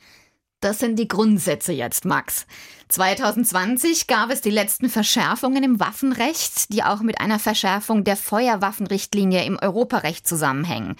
Das 0.61 0.77
sind 0.77 0.99
die 0.99 1.07
Grundsätze 1.07 1.73
jetzt, 1.73 2.05
Max. 2.05 2.45
2020 2.89 4.05
gab 4.05 4.29
es 4.29 4.41
die 4.41 4.51
letzten 4.51 4.89
Verschärfungen 4.89 5.63
im 5.63 5.79
Waffenrecht, 5.79 6.71
die 6.71 6.83
auch 6.83 7.01
mit 7.01 7.19
einer 7.19 7.39
Verschärfung 7.39 8.03
der 8.03 8.15
Feuerwaffenrichtlinie 8.15 9.43
im 9.43 9.57
Europarecht 9.57 10.27
zusammenhängen. 10.27 10.97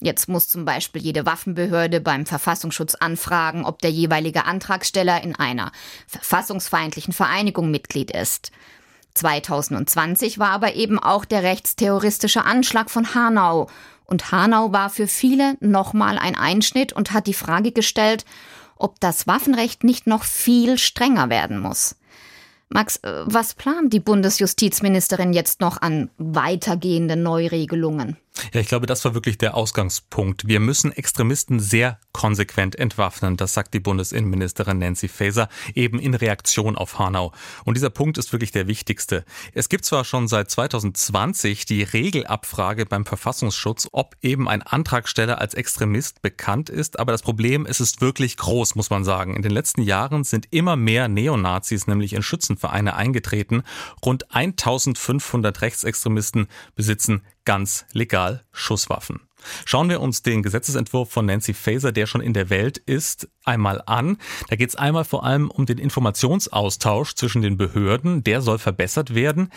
Jetzt 0.00 0.28
muss 0.28 0.48
zum 0.48 0.64
Beispiel 0.64 1.02
jede 1.02 1.26
Waffenbehörde 1.26 2.00
beim 2.00 2.24
Verfassungsschutz 2.24 2.94
anfragen, 2.94 3.66
ob 3.66 3.80
der 3.82 3.90
jeweilige 3.90 4.46
Antragsteller 4.46 5.22
in 5.22 5.36
einer 5.36 5.72
verfassungsfeindlichen 6.06 7.12
Vereinigung 7.12 7.70
Mitglied 7.70 8.10
ist. 8.10 8.50
2020 9.14 10.38
war 10.38 10.50
aber 10.50 10.74
eben 10.74 10.98
auch 10.98 11.26
der 11.26 11.42
rechtsterroristische 11.42 12.44
Anschlag 12.44 12.90
von 12.90 13.14
Hanau. 13.14 13.68
Und 14.06 14.32
Hanau 14.32 14.72
war 14.72 14.88
für 14.88 15.06
viele 15.06 15.56
nochmal 15.60 16.18
ein 16.18 16.34
Einschnitt 16.34 16.92
und 16.92 17.12
hat 17.12 17.26
die 17.26 17.34
Frage 17.34 17.72
gestellt, 17.72 18.24
ob 18.76 18.98
das 19.00 19.26
Waffenrecht 19.26 19.84
nicht 19.84 20.06
noch 20.06 20.24
viel 20.24 20.78
strenger 20.78 21.28
werden 21.28 21.58
muss. 21.58 21.96
Max, 22.70 22.96
äh, 22.98 23.22
was 23.24 23.54
plant 23.54 23.92
die 23.92 24.00
Bundesjustizministerin 24.00 25.32
jetzt 25.32 25.60
noch 25.60 25.82
an 25.82 26.08
weitergehenden 26.18 27.22
Neuregelungen? 27.22 28.16
Ja, 28.52 28.60
ich 28.60 28.68
glaube, 28.68 28.86
das 28.86 29.04
war 29.04 29.14
wirklich 29.14 29.38
der 29.38 29.56
Ausgangspunkt. 29.56 30.46
Wir 30.46 30.60
müssen 30.60 30.92
Extremisten 30.92 31.60
sehr 31.60 31.98
konsequent 32.12 32.76
entwaffnen. 32.76 33.36
Das 33.36 33.54
sagt 33.54 33.74
die 33.74 33.80
Bundesinnenministerin 33.80 34.78
Nancy 34.78 35.08
Faeser 35.08 35.48
eben 35.74 35.98
in 35.98 36.14
Reaktion 36.14 36.76
auf 36.76 36.98
Hanau. 36.98 37.32
Und 37.64 37.76
dieser 37.76 37.90
Punkt 37.90 38.18
ist 38.18 38.32
wirklich 38.32 38.52
der 38.52 38.66
wichtigste. 38.66 39.24
Es 39.54 39.68
gibt 39.68 39.84
zwar 39.84 40.04
schon 40.04 40.28
seit 40.28 40.50
2020 40.50 41.64
die 41.64 41.82
Regelabfrage 41.82 42.86
beim 42.86 43.06
Verfassungsschutz, 43.06 43.88
ob 43.92 44.16
eben 44.22 44.48
ein 44.48 44.62
Antragsteller 44.62 45.40
als 45.40 45.54
Extremist 45.54 46.22
bekannt 46.22 46.68
ist, 46.68 46.98
aber 46.98 47.12
das 47.12 47.22
Problem 47.22 47.66
es 47.66 47.80
ist 47.80 48.00
wirklich 48.00 48.36
groß, 48.36 48.74
muss 48.74 48.90
man 48.90 49.04
sagen. 49.04 49.36
In 49.36 49.42
den 49.42 49.52
letzten 49.52 49.82
Jahren 49.82 50.24
sind 50.24 50.48
immer 50.50 50.76
mehr 50.76 51.08
Neonazis 51.08 51.86
nämlich 51.86 52.12
in 52.12 52.22
Schützenvereine 52.22 52.96
eingetreten. 52.96 53.62
Rund 54.04 54.34
1500 54.34 55.60
Rechtsextremisten 55.62 56.48
besitzen 56.74 57.22
ganz 57.44 57.86
legal 57.92 58.44
Schusswaffen. 58.52 59.20
Schauen 59.64 59.88
wir 59.88 60.00
uns 60.00 60.22
den 60.22 60.42
Gesetzesentwurf 60.42 61.10
von 61.10 61.26
Nancy 61.26 61.54
Faeser, 61.54 61.92
der 61.92 62.06
schon 62.06 62.20
in 62.20 62.32
der 62.32 62.50
Welt 62.50 62.78
ist, 62.78 63.28
einmal 63.44 63.82
an. 63.86 64.18
Da 64.48 64.56
geht 64.56 64.68
es 64.68 64.76
einmal 64.76 65.04
vor 65.04 65.24
allem 65.24 65.50
um 65.50 65.66
den 65.66 65.78
Informationsaustausch 65.78 67.14
zwischen 67.14 67.42
den 67.42 67.56
Behörden. 67.56 68.22
Der 68.22 68.42
soll 68.42 68.58
verbessert 68.58 69.14
werden. 69.14 69.50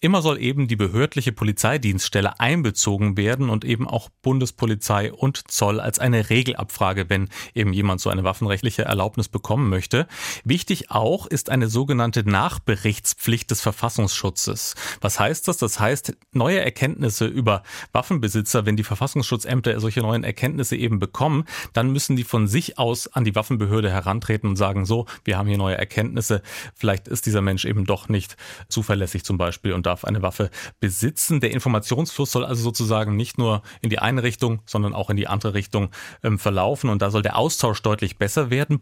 Immer 0.00 0.22
soll 0.22 0.40
eben 0.40 0.68
die 0.68 0.76
behördliche 0.76 1.32
Polizeidienststelle 1.32 2.38
einbezogen 2.38 3.16
werden 3.16 3.50
und 3.50 3.64
eben 3.64 3.88
auch 3.88 4.08
Bundespolizei 4.22 5.12
und 5.12 5.50
Zoll 5.50 5.80
als 5.80 5.98
eine 5.98 6.30
Regelabfrage, 6.30 7.08
wenn 7.08 7.28
eben 7.54 7.72
jemand 7.72 8.00
so 8.00 8.10
eine 8.10 8.24
waffenrechtliche 8.24 8.82
Erlaubnis 8.82 9.28
bekommen 9.28 9.68
möchte. 9.68 10.06
Wichtig 10.44 10.90
auch 10.90 11.26
ist 11.26 11.50
eine 11.50 11.68
sogenannte 11.68 12.28
Nachberichtspflicht 12.28 13.50
des 13.50 13.60
Verfassungsschutzes. 13.60 14.74
Was 15.00 15.18
heißt 15.18 15.48
das? 15.48 15.56
Das 15.56 15.80
heißt, 15.80 16.16
neue 16.32 16.60
Erkenntnisse 16.60 17.26
über 17.26 17.62
Waffenbesitzer, 17.92 18.66
wenn 18.66 18.76
die 18.76 18.84
Verfassungsschutz 18.84 19.29
Datenschutzämter 19.30 19.78
solche 19.80 20.00
neuen 20.00 20.24
Erkenntnisse 20.24 20.76
eben 20.76 20.98
bekommen, 20.98 21.44
dann 21.72 21.90
müssen 21.90 22.16
die 22.16 22.24
von 22.24 22.48
sich 22.48 22.78
aus 22.78 23.08
an 23.08 23.24
die 23.24 23.34
Waffenbehörde 23.34 23.90
herantreten 23.90 24.48
und 24.48 24.56
sagen, 24.56 24.84
so, 24.84 25.06
wir 25.24 25.38
haben 25.38 25.48
hier 25.48 25.58
neue 25.58 25.78
Erkenntnisse, 25.78 26.42
vielleicht 26.74 27.08
ist 27.08 27.26
dieser 27.26 27.40
Mensch 27.40 27.64
eben 27.64 27.84
doch 27.84 28.08
nicht 28.08 28.36
zuverlässig 28.68 29.24
zum 29.24 29.38
Beispiel 29.38 29.72
und 29.72 29.86
darf 29.86 30.04
eine 30.04 30.22
Waffe 30.22 30.50
besitzen. 30.80 31.40
Der 31.40 31.52
Informationsfluss 31.52 32.32
soll 32.32 32.44
also 32.44 32.62
sozusagen 32.62 33.16
nicht 33.16 33.38
nur 33.38 33.62
in 33.82 33.90
die 33.90 33.98
eine 33.98 34.22
Richtung, 34.22 34.62
sondern 34.66 34.94
auch 34.94 35.10
in 35.10 35.16
die 35.16 35.28
andere 35.28 35.54
Richtung 35.54 35.90
ähm, 36.22 36.38
verlaufen 36.38 36.90
und 36.90 37.02
da 37.02 37.10
soll 37.10 37.22
der 37.22 37.36
Austausch 37.36 37.82
deutlich 37.82 38.18
besser 38.18 38.50
werden. 38.50 38.80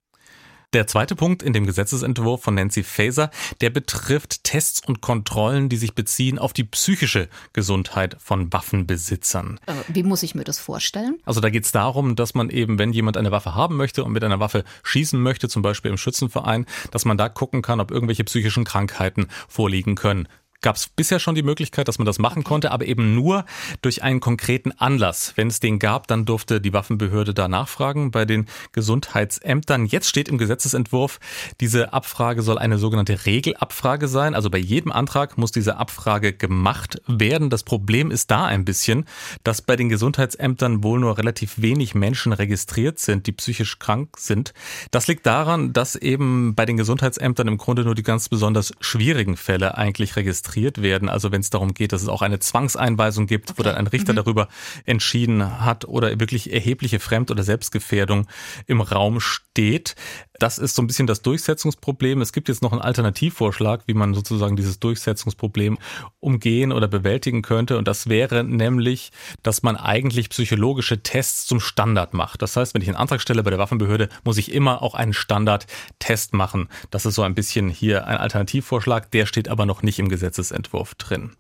Der 0.75 0.87
zweite 0.87 1.17
Punkt 1.17 1.43
in 1.43 1.55
dem 1.55 1.65
Gesetzesentwurf 1.65 2.43
von 2.43 2.55
Nancy 2.55 2.83
Faeser, 2.83 3.31
der 3.63 3.71
betrifft 3.71 4.45
Tests 4.45 4.87
und 4.87 5.01
Kontrollen, 5.01 5.71
die 5.71 5.79
sich 5.79 5.95
beziehen 5.95 6.39
auf 6.39 6.53
die 6.53 6.65
psychische 6.65 7.31
Gesundheit 7.55 8.19
von 8.19 8.53
Waffenbesitzern. 8.53 9.59
Äh, 9.65 9.73
wie 9.89 10.03
muss 10.03 10.23
ich 10.23 10.35
mir 10.35 10.45
das 10.45 10.59
vorstellen? 10.59 11.21
Also 11.25 11.41
da 11.41 11.49
geht 11.49 11.65
es 11.65 11.73
darum, 11.73 12.17
dass 12.17 12.35
man 12.35 12.51
eben, 12.51 12.79
wenn 12.79 12.93
jemand 12.93 13.17
eine 13.17 13.31
Waffe 13.31 13.55
haben 13.55 13.79
möchte 13.79 14.05
und 14.05 14.13
mit 14.13 14.23
einer 14.23 14.41
Waffe 14.41 14.63
schießen 14.83 15.19
möchte, 15.19 15.49
zum 15.49 15.63
Beispiel 15.63 15.91
im 15.91 15.97
Schützenverein, 15.97 16.67
dass 16.91 17.07
man 17.07 17.17
da 17.17 17.31
gucken 17.31 17.63
kann, 17.63 17.81
ob 17.81 17.91
irgendwelche 17.91 18.25
psychischen 18.25 18.65
Krankheiten 18.65 19.29
vorliegen 19.49 19.95
können 19.95 20.29
gab 20.61 20.77
es 20.77 20.89
bisher 20.89 21.21
schon 21.21 21.37
die 21.37 21.43
Möglichkeit, 21.43 21.87
dass 21.87 21.99
man 21.99 22.07
das 22.07 22.19
machen 22.19 22.43
konnte, 22.43 22.73
aber 22.73 22.87
eben 22.87 23.15
nur 23.15 23.45
durch 23.81 24.03
einen 24.03 24.19
konkreten 24.19 24.73
Anlass. 24.73 25.33
Wenn 25.37 25.49
es 25.49 25.61
den 25.61 25.79
gab, 25.79 26.09
dann 26.09 26.25
durfte 26.25 26.61
die 26.61 26.73
Waffenbehörde 26.73 27.33
da 27.33 27.47
nachfragen 27.47 28.11
bei 28.11 28.25
den 28.25 28.47
Gesundheitsämtern. 28.73 29.87
Jetzt 29.87 30.09
steht 30.09 30.29
im 30.29 30.37
Gesetzesentwurf, 30.37 31.21
diese 31.61 31.93
Abfrage 31.93 32.43
soll 32.43 32.59
eine 32.59 32.79
sogenannte 32.79 33.25
Regelabfrage 33.25 34.09
sein. 34.09 34.35
Also 34.35 34.51
bei 34.51 34.59
jedem 34.59 34.91
Antrag 34.91 35.39
muss 35.39 35.53
diese 35.53 35.77
Abfrage 35.77 36.33
gemacht 36.33 37.01
werden. 37.07 37.51
Das 37.51 37.63
Problem 37.63 38.11
ist 38.11 38.31
da 38.31 38.45
ein 38.45 38.65
bisschen, 38.65 39.05
dass 39.45 39.63
bei 39.63 39.77
den 39.77 39.89
Gesundheitsämtern 39.89 40.83
wohl 40.83 40.99
nur 40.99 41.19
relativ 41.19 41.63
wenig 41.63 41.95
Menschen 41.95 42.33
registriert 42.33 42.99
sind, 42.99 43.29
die 43.29 43.33
psychisch 43.33 43.79
krank 43.79 44.17
sind. 44.19 44.53
Das 44.91 45.07
liegt 45.07 45.25
daran, 45.25 45.73
dass 45.73 45.95
eben 45.95 46.57
bei 46.57 46.67
den 46.67 46.77
Gesundheitsämtern 46.77 47.47
im 47.47 47.59
Grunde 47.59 47.85
nur 47.85 47.95
die 47.95 48.03
ganz 48.03 48.29
besonders 48.29 48.73
schwierigen 48.81 49.37
Fälle 49.37 49.79
eigentlich 49.79 50.17
registriert 50.17 50.48
registriert 50.49 50.83
werden. 50.83 51.09
Also 51.09 51.33
wenn 51.33 51.41
es 51.41 51.51
darum 51.51 51.75
geht, 51.75 51.93
dass 51.93 52.03
es 52.03 52.09
auch 52.09 52.23
eine 52.23 52.39
Zwangseinweisung 52.39 53.27
gibt, 53.27 53.51
okay. 53.51 53.59
wo 53.59 53.63
dann 53.63 53.77
ein 53.77 53.87
Richter 53.87 54.13
mhm. 54.13 54.17
darüber 54.17 54.49
entschieden 54.85 55.65
hat 55.65 55.85
oder 55.85 56.19
wirklich 56.21 56.53
erhebliche 56.53 57.01
Fremd- 57.01 57.31
oder 57.31 57.43
Selbstgefährdung 57.43 58.27
im 58.67 58.81
Raum 58.81 59.21
steht. 59.21 59.95
Das 60.39 60.59
ist 60.59 60.77
so 60.77 60.83
ein 60.83 60.87
bisschen 60.87 61.07
das 61.07 61.23
Durchsetzungsproblem. 61.23 62.21
Es 62.21 62.33
gibt 62.33 62.49
jetzt 62.49 62.63
noch 62.63 62.73
einen 62.73 62.81
Alternativvorschlag, 62.81 63.83
wie 63.87 63.95
man 63.95 64.15
sozusagen 64.15 64.55
dieses 64.55 64.79
Durchsetzungsproblem 64.79 65.79
umgehen 66.21 66.73
oder 66.73 66.87
bewältigen 66.87 67.43
könnte. 67.43 67.77
Und 67.77 67.89
das 67.89 68.09
wäre 68.09 68.45
nämlich, 68.45 69.11
dass 69.43 69.63
man 69.63 69.77
eigentlich 69.77 70.31
psychologische 70.31 71.03
Tests 71.03 71.47
zum 71.47 71.59
Standard 71.59 72.15
macht. 72.15 72.41
Das 72.43 72.57
heißt, 72.57 72.75
wenn 72.75 72.83
ich 72.83 72.89
einen 72.89 72.97
Antrag 72.97 73.21
stelle 73.21 73.43
bei 73.43 73.51
der 73.51 73.59
Waffenbehörde, 73.59 74.09
muss 74.25 74.39
ich 74.39 74.53
immer 74.53 74.83
auch 74.83 74.95
einen 74.95 75.13
Standardtest 75.13 76.35
machen. 76.35 76.69
Das 76.91 77.05
ist 77.05 77.17
so 77.17 77.23
ein 77.23 77.35
bisschen 77.35 77.69
hier 77.69 78.07
ein 78.07 78.17
Alternativvorschlag. 78.17 79.11
Der 79.11 79.27
steht 79.27 79.49
aber 79.49 79.67
noch 79.67 79.83
nicht 79.83 79.99
im 79.99 80.09
Gesetzesentwurf 80.09 80.95
drin. 80.95 81.33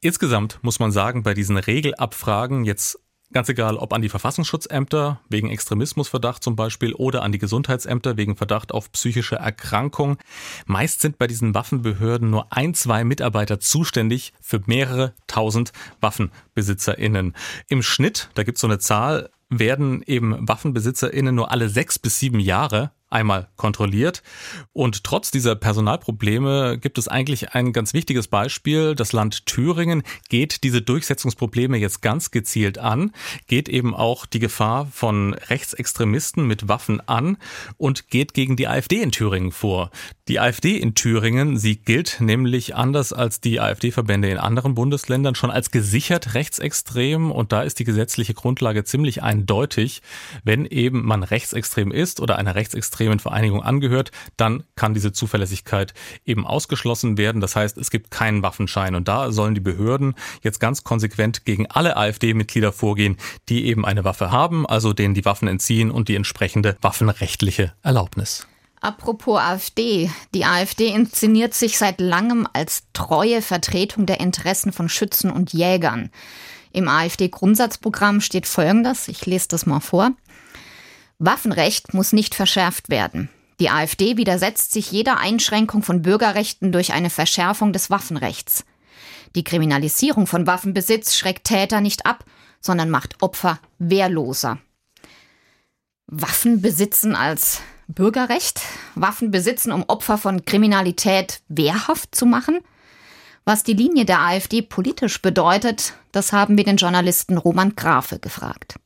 Insgesamt 0.00 0.60
muss 0.62 0.78
man 0.78 0.92
sagen, 0.92 1.24
bei 1.24 1.34
diesen 1.34 1.58
Regelabfragen 1.58 2.64
jetzt 2.64 2.98
Ganz 3.32 3.48
egal, 3.48 3.76
ob 3.76 3.92
an 3.92 4.02
die 4.02 4.08
Verfassungsschutzämter 4.08 5.20
wegen 5.28 5.50
Extremismusverdacht 5.50 6.42
zum 6.42 6.56
Beispiel 6.56 6.94
oder 6.94 7.22
an 7.22 7.30
die 7.30 7.38
Gesundheitsämter 7.38 8.16
wegen 8.16 8.34
Verdacht 8.34 8.72
auf 8.72 8.90
psychische 8.90 9.36
Erkrankung. 9.36 10.18
Meist 10.66 11.00
sind 11.00 11.16
bei 11.16 11.28
diesen 11.28 11.54
Waffenbehörden 11.54 12.28
nur 12.28 12.52
ein, 12.52 12.74
zwei 12.74 13.04
Mitarbeiter 13.04 13.60
zuständig 13.60 14.32
für 14.40 14.60
mehrere 14.66 15.14
tausend 15.28 15.72
WaffenbesitzerInnen. 16.00 17.36
Im 17.68 17.82
Schnitt, 17.84 18.30
da 18.34 18.42
gibt 18.42 18.58
es 18.58 18.62
so 18.62 18.66
eine 18.66 18.80
Zahl, 18.80 19.30
werden 19.48 20.02
eben 20.06 20.48
WaffenbesitzerInnen 20.48 21.34
nur 21.34 21.52
alle 21.52 21.68
sechs 21.68 22.00
bis 22.00 22.18
sieben 22.18 22.40
Jahre 22.40 22.90
einmal 23.10 23.48
kontrolliert. 23.56 24.22
Und 24.72 25.04
trotz 25.04 25.30
dieser 25.30 25.56
Personalprobleme 25.56 26.78
gibt 26.78 26.96
es 26.96 27.08
eigentlich 27.08 27.52
ein 27.54 27.72
ganz 27.72 27.92
wichtiges 27.92 28.28
Beispiel. 28.28 28.94
Das 28.94 29.12
Land 29.12 29.46
Thüringen 29.46 30.02
geht 30.28 30.62
diese 30.62 30.80
Durchsetzungsprobleme 30.80 31.76
jetzt 31.76 32.02
ganz 32.02 32.30
gezielt 32.30 32.78
an, 32.78 33.12
geht 33.48 33.68
eben 33.68 33.94
auch 33.94 34.26
die 34.26 34.38
Gefahr 34.38 34.86
von 34.86 35.34
Rechtsextremisten 35.34 36.46
mit 36.46 36.68
Waffen 36.68 37.06
an 37.08 37.36
und 37.76 38.08
geht 38.08 38.32
gegen 38.32 38.56
die 38.56 38.68
AfD 38.68 39.02
in 39.02 39.10
Thüringen 39.10 39.52
vor. 39.52 39.90
Die 40.28 40.38
AfD 40.38 40.76
in 40.76 40.94
Thüringen, 40.94 41.58
sie 41.58 41.76
gilt 41.76 42.20
nämlich 42.20 42.76
anders 42.76 43.12
als 43.12 43.40
die 43.40 43.58
AfD-Verbände 43.58 44.30
in 44.30 44.38
anderen 44.38 44.74
Bundesländern 44.74 45.34
schon 45.34 45.50
als 45.50 45.72
gesichert 45.72 46.34
rechtsextrem 46.34 47.32
und 47.32 47.50
da 47.50 47.62
ist 47.62 47.80
die 47.80 47.84
gesetzliche 47.84 48.34
Grundlage 48.34 48.84
ziemlich 48.84 49.24
eindeutig. 49.24 50.02
Wenn 50.44 50.66
eben 50.66 51.04
man 51.04 51.24
rechtsextrem 51.24 51.90
ist 51.90 52.20
oder 52.20 52.38
einer 52.38 52.54
rechtsextremen 52.54 52.99
Vereinigung 53.20 53.62
angehört, 53.62 54.10
dann 54.36 54.64
kann 54.76 54.94
diese 54.94 55.12
Zuverlässigkeit 55.12 55.94
eben 56.24 56.46
ausgeschlossen 56.46 57.18
werden. 57.18 57.40
Das 57.40 57.56
heißt, 57.56 57.78
es 57.78 57.90
gibt 57.90 58.10
keinen 58.10 58.42
Waffenschein 58.42 58.94
und 58.94 59.08
da 59.08 59.32
sollen 59.32 59.54
die 59.54 59.60
Behörden 59.60 60.14
jetzt 60.42 60.60
ganz 60.60 60.84
konsequent 60.84 61.44
gegen 61.44 61.66
alle 61.66 61.96
AfD-Mitglieder 61.96 62.72
vorgehen, 62.72 63.16
die 63.48 63.66
eben 63.66 63.84
eine 63.84 64.04
Waffe 64.04 64.30
haben, 64.30 64.66
also 64.66 64.92
denen 64.92 65.14
die 65.14 65.24
Waffen 65.24 65.48
entziehen 65.48 65.90
und 65.90 66.08
die 66.08 66.16
entsprechende 66.16 66.76
waffenrechtliche 66.80 67.72
Erlaubnis. 67.82 68.46
Apropos 68.80 69.38
AfD. 69.38 70.10
Die 70.34 70.44
AfD 70.44 70.88
inszeniert 70.88 71.52
sich 71.52 71.76
seit 71.76 72.00
langem 72.00 72.48
als 72.52 72.84
treue 72.94 73.42
Vertretung 73.42 74.06
der 74.06 74.20
Interessen 74.20 74.72
von 74.72 74.88
Schützen 74.88 75.30
und 75.30 75.52
Jägern. 75.52 76.10
Im 76.72 76.88
AfD-Grundsatzprogramm 76.88 78.20
steht 78.20 78.46
Folgendes, 78.46 79.08
ich 79.08 79.26
lese 79.26 79.48
das 79.48 79.66
mal 79.66 79.80
vor. 79.80 80.12
Waffenrecht 81.20 81.92
muss 81.92 82.14
nicht 82.14 82.34
verschärft 82.34 82.88
werden. 82.88 83.28
Die 83.60 83.68
AfD 83.68 84.16
widersetzt 84.16 84.72
sich 84.72 84.90
jeder 84.90 85.18
Einschränkung 85.18 85.82
von 85.82 86.00
Bürgerrechten 86.00 86.72
durch 86.72 86.94
eine 86.94 87.10
Verschärfung 87.10 87.74
des 87.74 87.90
Waffenrechts. 87.90 88.64
Die 89.36 89.44
Kriminalisierung 89.44 90.26
von 90.26 90.46
Waffenbesitz 90.46 91.14
schreckt 91.14 91.46
Täter 91.46 91.82
nicht 91.82 92.06
ab, 92.06 92.24
sondern 92.62 92.88
macht 92.88 93.22
Opfer 93.22 93.60
wehrloser. 93.78 94.58
Waffen 96.06 96.62
besitzen 96.62 97.14
als 97.14 97.60
Bürgerrecht, 97.86 98.62
Waffen 98.94 99.30
besitzen, 99.30 99.72
um 99.72 99.84
Opfer 99.88 100.16
von 100.16 100.46
Kriminalität 100.46 101.42
wehrhaft 101.48 102.14
zu 102.14 102.24
machen? 102.24 102.60
Was 103.44 103.62
die 103.62 103.74
Linie 103.74 104.06
der 104.06 104.20
AfD 104.20 104.62
politisch 104.62 105.20
bedeutet, 105.20 105.92
das 106.12 106.32
haben 106.32 106.56
wir 106.56 106.64
den 106.64 106.78
Journalisten 106.78 107.36
Roman 107.36 107.76
Grafe 107.76 108.18
gefragt. 108.18 108.76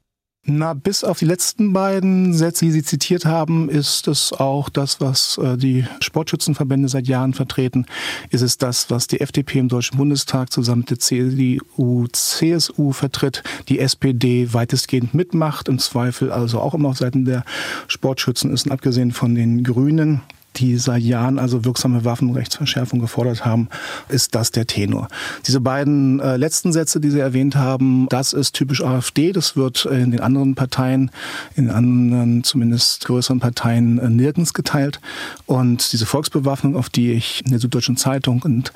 Na, 0.47 0.75
bis 0.75 1.05
auf 1.05 1.19
die 1.19 1.25
letzten 1.25 1.73
beiden 1.73 2.35
Sätze, 2.35 2.67
die 2.67 2.71
Sie 2.71 2.83
zitiert 2.83 3.25
haben, 3.25 3.71
ist 3.71 4.07
es 4.09 4.35
auch 4.35 4.69
das, 4.69 5.01
was 5.01 5.39
äh, 5.39 5.57
die 5.57 5.87
Sportschützenverbände 6.01 6.89
seit 6.89 7.09
Jahren 7.09 7.33
vertreten. 7.33 7.87
Ist 8.29 8.43
es 8.43 8.59
das, 8.59 8.91
was 8.91 9.07
die 9.07 9.23
FDP 9.23 9.61
im 9.61 9.69
Deutschen 9.69 9.97
Bundestag 9.97 10.53
zusammen 10.53 10.81
mit 10.81 10.91
der 10.91 10.99
CDU, 10.99 12.09
CSU 12.13 12.93
vertritt, 12.93 13.43
die 13.71 13.79
SPD 13.79 14.53
weitestgehend 14.53 15.15
mitmacht, 15.15 15.71
im 15.71 15.79
Zweifel 15.79 16.31
also 16.31 16.61
auch 16.61 16.75
immer 16.75 16.91
auf 16.91 16.99
Seiten 16.99 17.25
der 17.25 17.45
Sportschützen 17.89 18.53
ist, 18.53 18.71
abgesehen 18.71 19.13
von 19.13 19.35
den 19.35 19.65
Grünen 19.65 20.21
die 20.57 20.77
seit 20.77 21.03
Jahren 21.03 21.39
also 21.39 21.65
wirksame 21.65 22.05
Waffenrechtsverschärfung 22.05 23.01
gefordert 23.01 23.45
haben, 23.45 23.69
ist 24.09 24.35
das 24.35 24.51
der 24.51 24.67
Tenor. 24.67 25.09
Diese 25.47 25.61
beiden 25.61 26.21
äh, 26.21 26.37
letzten 26.37 26.73
Sätze, 26.73 27.01
die 27.01 27.11
Sie 27.11 27.21
erwähnt 27.21 27.57
haben, 27.57 28.07
das 28.09 28.33
ist 28.33 28.53
typisch 28.53 28.83
AfD. 28.83 29.33
Das 29.33 29.57
wird 29.57 29.85
in 29.87 30.11
den 30.11 30.21
anderen 30.21 30.55
Parteien, 30.55 31.11
in 31.57 31.71
anderen 31.71 32.45
zumindest 32.45 33.05
größeren 33.07 33.41
Parteien 33.41 33.99
äh, 33.99 34.09
nirgends 34.09 34.55
geteilt. 34.55 35.01
Und 35.47 35.93
diese 35.93 36.07
Volksbewaffnung, 36.07 36.77
auf 36.77 36.89
die 36.89 37.13
ich 37.13 37.43
in 37.45 37.51
der 37.51 37.61
Süddeutschen 37.61 37.97
Zeitung 37.97 38.43
und 38.43 38.73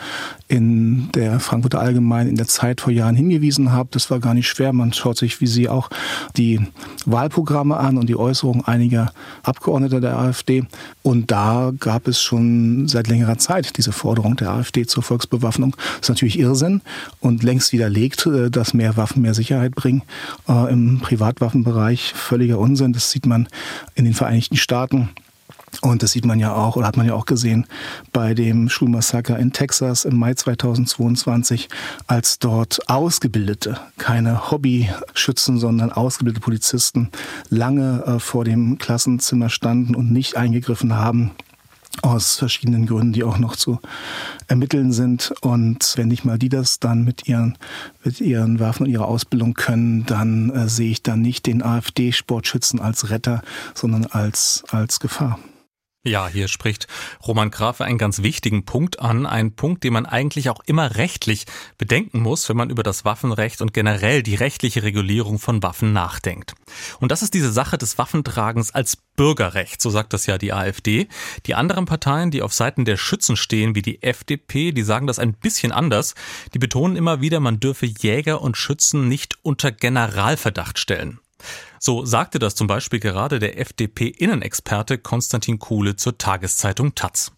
in 0.48 1.10
der 1.12 1.40
Frankfurter 1.40 1.80
Allgemeinen 1.80 2.30
in 2.30 2.36
der 2.36 2.48
Zeit 2.48 2.80
vor 2.80 2.92
Jahren 2.92 3.16
hingewiesen 3.16 3.72
habe, 3.72 3.88
das 3.92 4.10
war 4.10 4.20
gar 4.20 4.34
nicht 4.34 4.48
schwer. 4.48 4.72
Man 4.72 4.92
schaut 4.92 5.18
sich 5.18 5.40
wie 5.40 5.46
Sie 5.46 5.68
auch 5.68 5.90
die 6.36 6.60
Wahlprogramme 7.06 7.76
an 7.76 7.96
und 7.96 8.08
die 8.08 8.16
Äußerungen 8.16 8.64
einiger 8.64 9.12
Abgeordneter 9.42 10.00
der 10.00 10.18
AfD. 10.18 10.64
Und 11.02 11.30
da 11.30 11.67
gab 11.72 12.08
es 12.08 12.20
schon 12.20 12.88
seit 12.88 13.08
längerer 13.08 13.38
Zeit 13.38 13.76
diese 13.76 13.92
Forderung 13.92 14.36
der 14.36 14.50
AfD 14.50 14.86
zur 14.86 15.02
Volksbewaffnung. 15.02 15.76
Das 15.76 16.02
ist 16.02 16.08
natürlich 16.08 16.38
Irrsinn 16.38 16.82
und 17.20 17.42
längst 17.42 17.72
widerlegt, 17.72 18.26
äh, 18.26 18.50
dass 18.50 18.74
mehr 18.74 18.96
Waffen 18.96 19.22
mehr 19.22 19.34
Sicherheit 19.34 19.74
bringen. 19.74 20.02
Äh, 20.48 20.72
Im 20.72 21.00
Privatwaffenbereich 21.00 22.12
völliger 22.14 22.58
Unsinn. 22.58 22.92
Das 22.92 23.10
sieht 23.10 23.26
man 23.26 23.48
in 23.94 24.04
den 24.04 24.14
Vereinigten 24.14 24.56
Staaten. 24.56 25.10
Und 25.80 26.02
das 26.02 26.12
sieht 26.12 26.24
man 26.24 26.40
ja 26.40 26.54
auch, 26.54 26.76
oder 26.76 26.86
hat 26.86 26.96
man 26.96 27.06
ja 27.06 27.14
auch 27.14 27.26
gesehen 27.26 27.66
bei 28.12 28.34
dem 28.34 28.68
Schulmassaker 28.68 29.38
in 29.38 29.52
Texas 29.52 30.04
im 30.04 30.16
Mai 30.16 30.34
2022, 30.34 31.68
als 32.06 32.38
dort 32.38 32.88
Ausgebildete, 32.88 33.78
keine 33.96 34.50
Hobbyschützen, 34.50 35.58
sondern 35.58 35.92
ausgebildete 35.92 36.42
Polizisten 36.42 37.10
lange 37.48 38.02
äh, 38.06 38.18
vor 38.18 38.44
dem 38.44 38.78
Klassenzimmer 38.78 39.50
standen 39.50 39.94
und 39.94 40.10
nicht 40.10 40.36
eingegriffen 40.36 40.96
haben 40.96 41.32
aus 42.02 42.36
verschiedenen 42.36 42.86
Gründen, 42.86 43.12
die 43.12 43.24
auch 43.24 43.38
noch 43.38 43.56
zu 43.56 43.80
ermitteln 44.46 44.92
sind. 44.92 45.32
Und 45.40 45.94
wenn 45.96 46.08
nicht 46.08 46.24
mal 46.24 46.38
die 46.38 46.48
das 46.48 46.80
dann 46.80 47.04
mit 47.04 47.28
ihren, 47.28 47.58
mit 48.04 48.20
ihren 48.20 48.60
Waffen 48.60 48.86
und 48.86 48.92
ihrer 48.92 49.08
Ausbildung 49.08 49.54
können, 49.54 50.06
dann 50.06 50.50
äh, 50.50 50.68
sehe 50.68 50.90
ich 50.90 51.02
dann 51.02 51.22
nicht 51.22 51.46
den 51.46 51.62
AfD-Sportschützen 51.62 52.80
als 52.80 53.10
Retter, 53.10 53.42
sondern 53.74 54.06
als, 54.06 54.64
als 54.70 55.00
Gefahr. 55.00 55.38
Ja, 56.04 56.28
hier 56.28 56.48
spricht 56.48 56.86
Roman 57.26 57.50
Grafe 57.50 57.84
einen 57.84 57.98
ganz 57.98 58.22
wichtigen 58.22 58.64
Punkt 58.64 59.00
an, 59.00 59.26
einen 59.26 59.56
Punkt, 59.56 59.82
den 59.82 59.92
man 59.92 60.06
eigentlich 60.06 60.48
auch 60.48 60.60
immer 60.64 60.96
rechtlich 60.96 61.44
bedenken 61.76 62.20
muss, 62.20 62.48
wenn 62.48 62.56
man 62.56 62.70
über 62.70 62.84
das 62.84 63.04
Waffenrecht 63.04 63.60
und 63.60 63.74
generell 63.74 64.22
die 64.22 64.36
rechtliche 64.36 64.84
Regulierung 64.84 65.38
von 65.38 65.62
Waffen 65.62 65.92
nachdenkt. 65.92 66.54
Und 67.00 67.12
das 67.12 67.22
ist 67.22 67.34
diese 67.34 67.52
Sache 67.52 67.76
des 67.78 67.98
Waffentragens 67.98 68.74
als 68.74 68.96
Bürgerrecht, 69.16 69.82
so 69.82 69.90
sagt 69.90 70.12
das 70.12 70.26
ja 70.26 70.38
die 70.38 70.52
AfD. 70.52 71.08
Die 71.46 71.56
anderen 71.56 71.84
Parteien, 71.84 72.30
die 72.30 72.42
auf 72.42 72.54
Seiten 72.54 72.84
der 72.84 72.96
Schützen 72.96 73.36
stehen, 73.36 73.74
wie 73.74 73.82
die 73.82 74.02
FDP, 74.02 74.70
die 74.70 74.84
sagen 74.84 75.08
das 75.08 75.18
ein 75.18 75.34
bisschen 75.34 75.72
anders. 75.72 76.14
Die 76.54 76.60
betonen 76.60 76.96
immer 76.96 77.20
wieder, 77.20 77.40
man 77.40 77.60
dürfe 77.60 77.86
Jäger 77.86 78.40
und 78.40 78.56
Schützen 78.56 79.08
nicht 79.08 79.36
unter 79.42 79.72
Generalverdacht 79.72 80.78
stellen. 80.78 81.18
So 81.80 82.04
sagte 82.04 82.38
das 82.38 82.54
zum 82.54 82.66
Beispiel 82.66 83.00
gerade 83.00 83.38
der 83.38 83.58
FDP-Innenexperte 83.58 84.98
Konstantin 84.98 85.58
Kuhle 85.58 85.96
zur 85.96 86.18
Tageszeitung 86.18 86.94
Taz. 86.94 87.32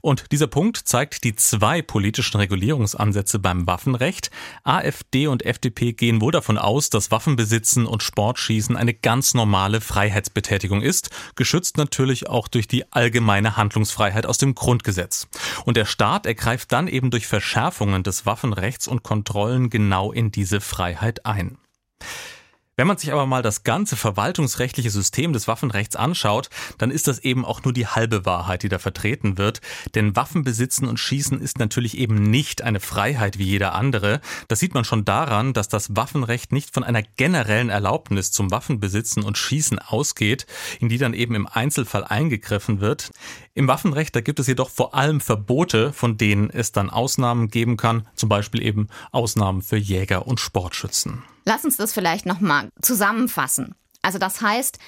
Und 0.00 0.32
dieser 0.32 0.46
Punkt 0.46 0.76
zeigt 0.76 1.24
die 1.24 1.34
zwei 1.34 1.82
politischen 1.82 2.38
Regulierungsansätze 2.38 3.38
beim 3.38 3.66
Waffenrecht. 3.66 4.30
AfD 4.64 5.26
und 5.26 5.44
FDP 5.44 5.92
gehen 5.92 6.20
wohl 6.20 6.32
davon 6.32 6.58
aus, 6.58 6.90
dass 6.90 7.10
Waffenbesitzen 7.10 7.86
und 7.86 8.02
Sportschießen 8.02 8.76
eine 8.76 8.94
ganz 8.94 9.34
normale 9.34 9.80
Freiheitsbetätigung 9.80 10.82
ist, 10.82 11.10
geschützt 11.34 11.76
natürlich 11.76 12.28
auch 12.28 12.48
durch 12.48 12.68
die 12.68 12.90
allgemeine 12.92 13.56
Handlungsfreiheit 13.56 14.26
aus 14.26 14.38
dem 14.38 14.54
Grundgesetz. 14.54 15.28
Und 15.64 15.76
der 15.76 15.84
Staat 15.84 16.26
ergreift 16.26 16.72
dann 16.72 16.88
eben 16.88 17.10
durch 17.10 17.26
Verschärfungen 17.26 18.02
des 18.02 18.26
Waffenrechts 18.26 18.88
und 18.88 19.02
Kontrollen 19.02 19.70
genau 19.70 20.12
in 20.12 20.30
diese 20.30 20.60
Freiheit 20.60 21.26
ein. 21.26 21.58
Wenn 22.78 22.86
man 22.86 22.98
sich 22.98 23.10
aber 23.10 23.24
mal 23.24 23.40
das 23.40 23.62
ganze 23.62 23.96
verwaltungsrechtliche 23.96 24.90
System 24.90 25.32
des 25.32 25.48
Waffenrechts 25.48 25.96
anschaut, 25.96 26.50
dann 26.76 26.90
ist 26.90 27.08
das 27.08 27.20
eben 27.20 27.46
auch 27.46 27.64
nur 27.64 27.72
die 27.72 27.86
halbe 27.86 28.26
Wahrheit, 28.26 28.62
die 28.62 28.68
da 28.68 28.78
vertreten 28.78 29.38
wird. 29.38 29.62
Denn 29.94 30.14
Waffenbesitzen 30.14 30.86
und 30.86 31.00
Schießen 31.00 31.40
ist 31.40 31.58
natürlich 31.58 31.96
eben 31.96 32.16
nicht 32.16 32.60
eine 32.60 32.78
Freiheit 32.80 33.38
wie 33.38 33.44
jeder 33.44 33.74
andere. 33.74 34.20
Das 34.48 34.60
sieht 34.60 34.74
man 34.74 34.84
schon 34.84 35.06
daran, 35.06 35.54
dass 35.54 35.68
das 35.68 35.96
Waffenrecht 35.96 36.52
nicht 36.52 36.74
von 36.74 36.84
einer 36.84 37.02
generellen 37.02 37.70
Erlaubnis 37.70 38.30
zum 38.30 38.50
Waffenbesitzen 38.50 39.22
und 39.22 39.38
Schießen 39.38 39.78
ausgeht, 39.78 40.44
in 40.78 40.90
die 40.90 40.98
dann 40.98 41.14
eben 41.14 41.34
im 41.34 41.46
Einzelfall 41.46 42.04
eingegriffen 42.04 42.82
wird. 42.82 43.10
Im 43.56 43.68
Waffenrecht, 43.68 44.14
da 44.14 44.20
gibt 44.20 44.38
es 44.38 44.46
jedoch 44.46 44.68
vor 44.68 44.94
allem 44.94 45.18
Verbote, 45.18 45.94
von 45.94 46.18
denen 46.18 46.50
es 46.50 46.72
dann 46.72 46.90
Ausnahmen 46.90 47.48
geben 47.48 47.78
kann, 47.78 48.06
zum 48.14 48.28
Beispiel 48.28 48.62
eben 48.62 48.88
Ausnahmen 49.12 49.62
für 49.62 49.78
Jäger 49.78 50.26
und 50.26 50.40
Sportschützen. 50.40 51.22
Lass 51.46 51.64
uns 51.64 51.78
das 51.78 51.94
vielleicht 51.94 52.26
nochmal 52.26 52.68
zusammenfassen. 52.82 53.74
Also 54.02 54.18
das 54.18 54.42
heißt, 54.42 54.78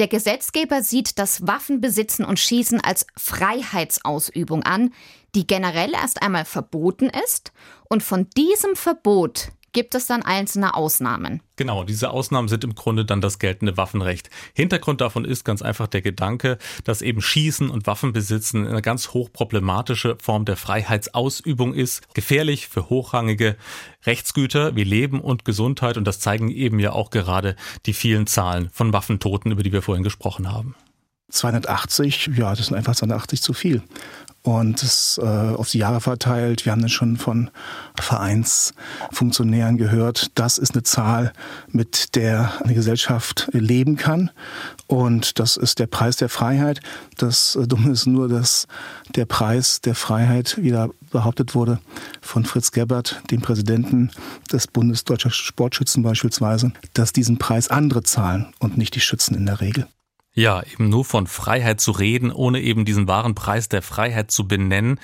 Der 0.00 0.08
Gesetzgeber 0.08 0.82
sieht 0.82 1.18
das 1.18 1.46
Waffenbesitzen 1.46 2.24
und 2.24 2.38
Schießen 2.38 2.80
als 2.80 3.06
Freiheitsausübung 3.18 4.62
an, 4.62 4.94
die 5.34 5.46
generell 5.46 5.92
erst 5.92 6.22
einmal 6.22 6.46
verboten 6.46 7.10
ist 7.26 7.52
und 7.90 8.02
von 8.02 8.26
diesem 8.30 8.76
Verbot 8.76 9.52
gibt 9.72 9.94
es 9.94 10.06
dann 10.06 10.22
einzelne 10.22 10.74
Ausnahmen. 10.74 11.42
Genau, 11.56 11.84
diese 11.84 12.10
Ausnahmen 12.10 12.48
sind 12.48 12.64
im 12.64 12.74
Grunde 12.74 13.04
dann 13.04 13.20
das 13.20 13.38
geltende 13.38 13.76
Waffenrecht. 13.76 14.30
Hintergrund 14.54 15.00
davon 15.00 15.24
ist 15.24 15.44
ganz 15.44 15.62
einfach 15.62 15.86
der 15.86 16.02
Gedanke, 16.02 16.58
dass 16.84 17.02
eben 17.02 17.20
Schießen 17.20 17.70
und 17.70 17.86
Waffenbesitzen 17.86 18.66
eine 18.66 18.82
ganz 18.82 19.10
hochproblematische 19.10 20.16
Form 20.20 20.44
der 20.44 20.56
Freiheitsausübung 20.56 21.74
ist, 21.74 22.14
gefährlich 22.14 22.68
für 22.68 22.88
hochrangige 22.88 23.56
Rechtsgüter 24.06 24.74
wie 24.76 24.84
Leben 24.84 25.20
und 25.20 25.44
Gesundheit 25.44 25.96
und 25.96 26.04
das 26.04 26.20
zeigen 26.20 26.50
eben 26.50 26.78
ja 26.78 26.92
auch 26.92 27.10
gerade 27.10 27.56
die 27.86 27.92
vielen 27.92 28.26
Zahlen 28.26 28.70
von 28.72 28.92
Waffentoten, 28.92 29.52
über 29.52 29.62
die 29.62 29.72
wir 29.72 29.82
vorhin 29.82 30.04
gesprochen 30.04 30.50
haben. 30.50 30.74
280, 31.30 32.30
ja, 32.36 32.54
das 32.54 32.66
sind 32.66 32.76
einfach 32.76 32.96
280 32.96 33.42
zu 33.42 33.52
viel 33.52 33.82
und 34.42 34.82
es 34.82 35.20
äh, 35.22 35.26
auf 35.26 35.70
die 35.70 35.78
Jahre 35.78 36.00
verteilt. 36.00 36.64
Wir 36.64 36.72
haben 36.72 36.80
dann 36.80 36.88
schon 36.88 37.16
von 37.16 37.50
Vereinsfunktionären 38.00 39.76
gehört, 39.76 40.30
das 40.34 40.56
ist 40.56 40.72
eine 40.72 40.82
Zahl, 40.82 41.32
mit 41.68 42.14
der 42.16 42.52
eine 42.62 42.74
Gesellschaft 42.74 43.48
leben 43.52 43.96
kann. 43.96 44.30
Und 44.86 45.38
das 45.38 45.56
ist 45.56 45.78
der 45.78 45.86
Preis 45.86 46.16
der 46.16 46.28
Freiheit. 46.28 46.80
Das 47.18 47.54
äh, 47.56 47.66
Dumme 47.66 47.92
ist 47.92 48.06
nur, 48.06 48.28
dass 48.28 48.66
der 49.14 49.26
Preis 49.26 49.80
der 49.80 49.94
Freiheit 49.94 50.56
wieder 50.62 50.88
behauptet 51.10 51.54
wurde 51.54 51.78
von 52.20 52.44
Fritz 52.44 52.72
Gebert, 52.72 53.20
dem 53.30 53.42
Präsidenten 53.42 54.10
des 54.52 54.66
Bundes 54.66 55.04
Deutscher 55.04 55.30
Sportschützen 55.30 56.02
beispielsweise, 56.02 56.72
dass 56.94 57.12
diesen 57.12 57.38
Preis 57.38 57.68
andere 57.68 58.02
zahlen 58.02 58.52
und 58.58 58.78
nicht 58.78 58.94
die 58.94 59.00
Schützen 59.00 59.34
in 59.34 59.46
der 59.46 59.60
Regel. 59.60 59.86
Ja, 60.40 60.62
eben 60.62 60.88
nur 60.88 61.04
von 61.04 61.26
Freiheit 61.26 61.82
zu 61.82 61.90
reden, 61.90 62.32
ohne 62.32 62.62
eben 62.62 62.86
diesen 62.86 63.06
wahren 63.06 63.34
Preis 63.34 63.68
der 63.68 63.82
Freiheit 63.82 64.30
zu 64.30 64.48
benennen. 64.48 64.98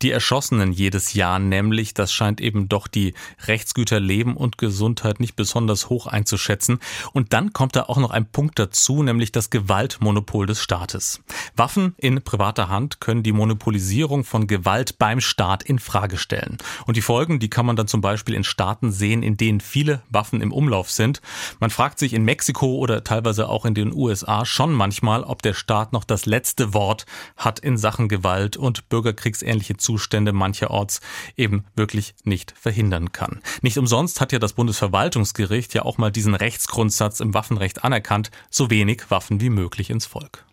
Die 0.00 0.12
Erschossenen 0.12 0.70
jedes 0.70 1.14
Jahr 1.14 1.40
nämlich, 1.40 1.92
das 1.92 2.12
scheint 2.12 2.40
eben 2.40 2.68
doch 2.68 2.86
die 2.86 3.14
Rechtsgüter 3.48 3.98
Leben 3.98 4.36
und 4.36 4.56
Gesundheit 4.56 5.18
nicht 5.18 5.34
besonders 5.34 5.88
hoch 5.88 6.06
einzuschätzen. 6.06 6.78
Und 7.12 7.32
dann 7.32 7.52
kommt 7.52 7.74
da 7.74 7.82
auch 7.82 7.96
noch 7.96 8.12
ein 8.12 8.30
Punkt 8.30 8.60
dazu, 8.60 9.02
nämlich 9.02 9.32
das 9.32 9.50
Gewaltmonopol 9.50 10.46
des 10.46 10.62
Staates. 10.62 11.20
Waffen 11.56 11.96
in 11.96 12.22
privater 12.22 12.68
Hand 12.68 13.00
können 13.00 13.24
die 13.24 13.32
Monopolisierung 13.32 14.22
von 14.22 14.46
Gewalt 14.46 15.00
beim 15.00 15.20
Staat 15.20 15.64
in 15.64 15.80
Frage 15.80 16.16
stellen. 16.16 16.58
Und 16.86 16.96
die 16.96 17.02
Folgen, 17.02 17.40
die 17.40 17.50
kann 17.50 17.66
man 17.66 17.74
dann 17.74 17.88
zum 17.88 18.00
Beispiel 18.00 18.36
in 18.36 18.44
Staaten 18.44 18.92
sehen, 18.92 19.24
in 19.24 19.36
denen 19.36 19.60
viele 19.60 20.02
Waffen 20.10 20.40
im 20.42 20.52
Umlauf 20.52 20.92
sind. 20.92 21.20
Man 21.58 21.70
fragt 21.70 21.98
sich 21.98 22.12
in 22.14 22.22
Mexiko 22.24 22.76
oder 22.76 23.02
teilweise 23.02 23.48
auch 23.48 23.64
in 23.64 23.74
den 23.74 23.92
USA 23.92 24.44
schon 24.44 24.72
manchmal, 24.72 25.24
ob 25.24 25.42
der 25.42 25.54
Staat 25.54 25.92
noch 25.92 26.04
das 26.04 26.24
letzte 26.24 26.72
Wort 26.72 27.04
hat 27.36 27.58
in 27.58 27.76
Sachen 27.76 28.06
Gewalt 28.06 28.56
und 28.56 28.88
bürgerkriegsähnliche 28.90 29.76
Zustände 29.88 30.34
mancherorts 30.34 31.00
eben 31.34 31.64
wirklich 31.74 32.14
nicht 32.24 32.52
verhindern 32.54 33.10
kann. 33.12 33.40
Nicht 33.62 33.78
umsonst 33.78 34.20
hat 34.20 34.32
ja 34.32 34.38
das 34.38 34.52
Bundesverwaltungsgericht 34.52 35.72
ja 35.72 35.86
auch 35.86 35.96
mal 35.96 36.12
diesen 36.12 36.34
Rechtsgrundsatz 36.34 37.20
im 37.20 37.32
Waffenrecht 37.32 37.84
anerkannt, 37.84 38.30
so 38.50 38.68
wenig 38.68 39.10
Waffen 39.10 39.40
wie 39.40 39.48
möglich 39.48 39.88
ins 39.88 40.04
Volk. 40.04 40.44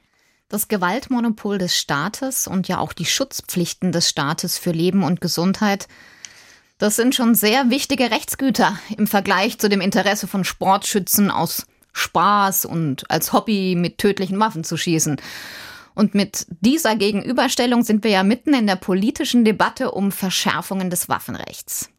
Das 0.48 0.70
Gewaltmonopol 0.70 1.58
des 1.58 1.78
Staates 1.78 2.48
und 2.48 2.70
ja 2.70 2.80
auch 2.80 2.94
die 2.94 3.04
Schutzpflichten 3.04 3.92
des 3.92 4.08
Staates 4.08 4.58
für 4.58 4.72
Leben 4.72 5.04
und 5.04 5.20
Gesundheit 5.20 5.90
das 6.78 6.98
sind 6.98 7.16
schon 7.16 7.36
sehr 7.36 7.70
wichtige 7.70 8.12
Rechtsgüter 8.12 8.78
im 8.98 9.08
Vergleich 9.08 9.60
zu 9.60 9.70
dem 9.70 9.80
Interesse 9.80 10.28
von 10.28 10.44
Sportschützen 10.44 11.32
aus 11.32 11.66
Spaß 11.94 12.66
und 12.66 13.10
als 13.10 13.32
Hobby 13.32 13.76
mit 13.78 13.98
tödlichen 13.98 14.38
Waffen 14.42 14.66
zu 14.66 14.76
schießen. 14.76 15.16
Und 15.96 16.14
mit 16.14 16.46
dieser 16.60 16.96
Gegenüberstellung 16.96 17.84
sind 17.84 18.04
wir 18.04 18.12
ja 18.12 18.24
mitten 18.24 18.54
in 18.54 18.68
der 18.68 18.76
politischen 18.76 19.46
Debatte 19.46 19.92
um 19.92 20.12
Verschärfungen 20.12 20.90
des 20.90 21.10
Waffenrechts. 21.10 21.90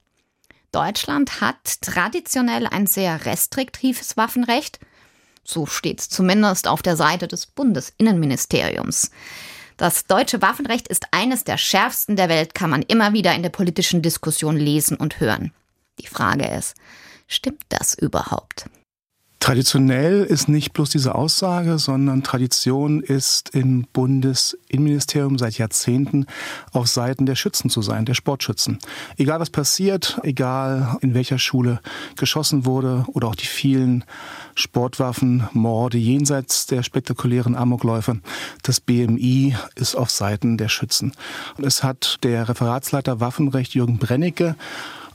Deutschland 0.70 1.40
hat 1.40 1.80
traditionell 1.80 2.66
ein 2.66 2.86
sehr 2.86 3.24
restriktives 3.24 4.18
Waffenrecht. 4.18 4.78
So 5.42 5.64
steht 5.64 6.00
es 6.00 6.08
zumindest 6.10 6.68
auf 6.68 6.82
der 6.82 6.96
Seite 6.96 7.26
des 7.26 7.46
Bundesinnenministeriums. 7.46 9.10
Das 9.78 10.06
deutsche 10.06 10.42
Waffenrecht 10.42 10.88
ist 10.88 11.06
eines 11.12 11.44
der 11.44 11.56
schärfsten 11.56 12.16
der 12.16 12.28
Welt, 12.28 12.54
kann 12.54 12.70
man 12.70 12.82
immer 12.82 13.12
wieder 13.12 13.34
in 13.34 13.42
der 13.42 13.50
politischen 13.50 14.02
Diskussion 14.02 14.56
lesen 14.56 14.96
und 14.96 15.20
hören. 15.20 15.52
Die 16.00 16.06
Frage 16.06 16.46
ist, 16.46 16.74
stimmt 17.26 17.62
das 17.70 17.94
überhaupt? 17.94 18.68
Traditionell 19.46 20.24
ist 20.24 20.48
nicht 20.48 20.72
bloß 20.72 20.90
diese 20.90 21.14
Aussage, 21.14 21.78
sondern 21.78 22.24
Tradition 22.24 23.00
ist 23.00 23.54
im 23.54 23.86
Bundesinnenministerium 23.92 25.38
seit 25.38 25.56
Jahrzehnten 25.56 26.26
auf 26.72 26.88
Seiten 26.88 27.26
der 27.26 27.36
Schützen 27.36 27.70
zu 27.70 27.80
sein, 27.80 28.06
der 28.06 28.14
Sportschützen. 28.14 28.80
Egal 29.16 29.38
was 29.38 29.50
passiert, 29.50 30.18
egal 30.24 30.98
in 31.00 31.14
welcher 31.14 31.38
Schule 31.38 31.78
geschossen 32.16 32.64
wurde 32.66 33.04
oder 33.12 33.28
auch 33.28 33.36
die 33.36 33.46
vielen 33.46 34.04
Sportwaffen, 34.56 35.48
Morde 35.52 35.96
jenseits 35.98 36.66
der 36.66 36.82
spektakulären 36.82 37.54
Amokläufe, 37.54 38.18
das 38.64 38.80
BMI 38.80 39.54
ist 39.76 39.94
auf 39.94 40.10
Seiten 40.10 40.58
der 40.58 40.68
Schützen. 40.68 41.12
Und 41.56 41.62
es 41.62 41.84
hat 41.84 42.18
der 42.24 42.48
Referatsleiter 42.48 43.20
Waffenrecht 43.20 43.74
Jürgen 43.74 43.98
Brennecke 43.98 44.56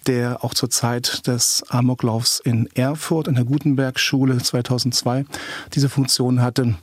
der 0.07 0.43
auch 0.43 0.53
zur 0.53 0.69
Zeit 0.69 1.27
des 1.27 1.63
Amoklaufs 1.69 2.39
in 2.39 2.67
Erfurt 2.75 3.27
an 3.27 3.35
der 3.35 3.45
Gutenberg-Schule 3.45 4.37
2002 4.37 5.25
diese 5.73 5.89
Funktion 5.89 6.41
hatte 6.41 6.75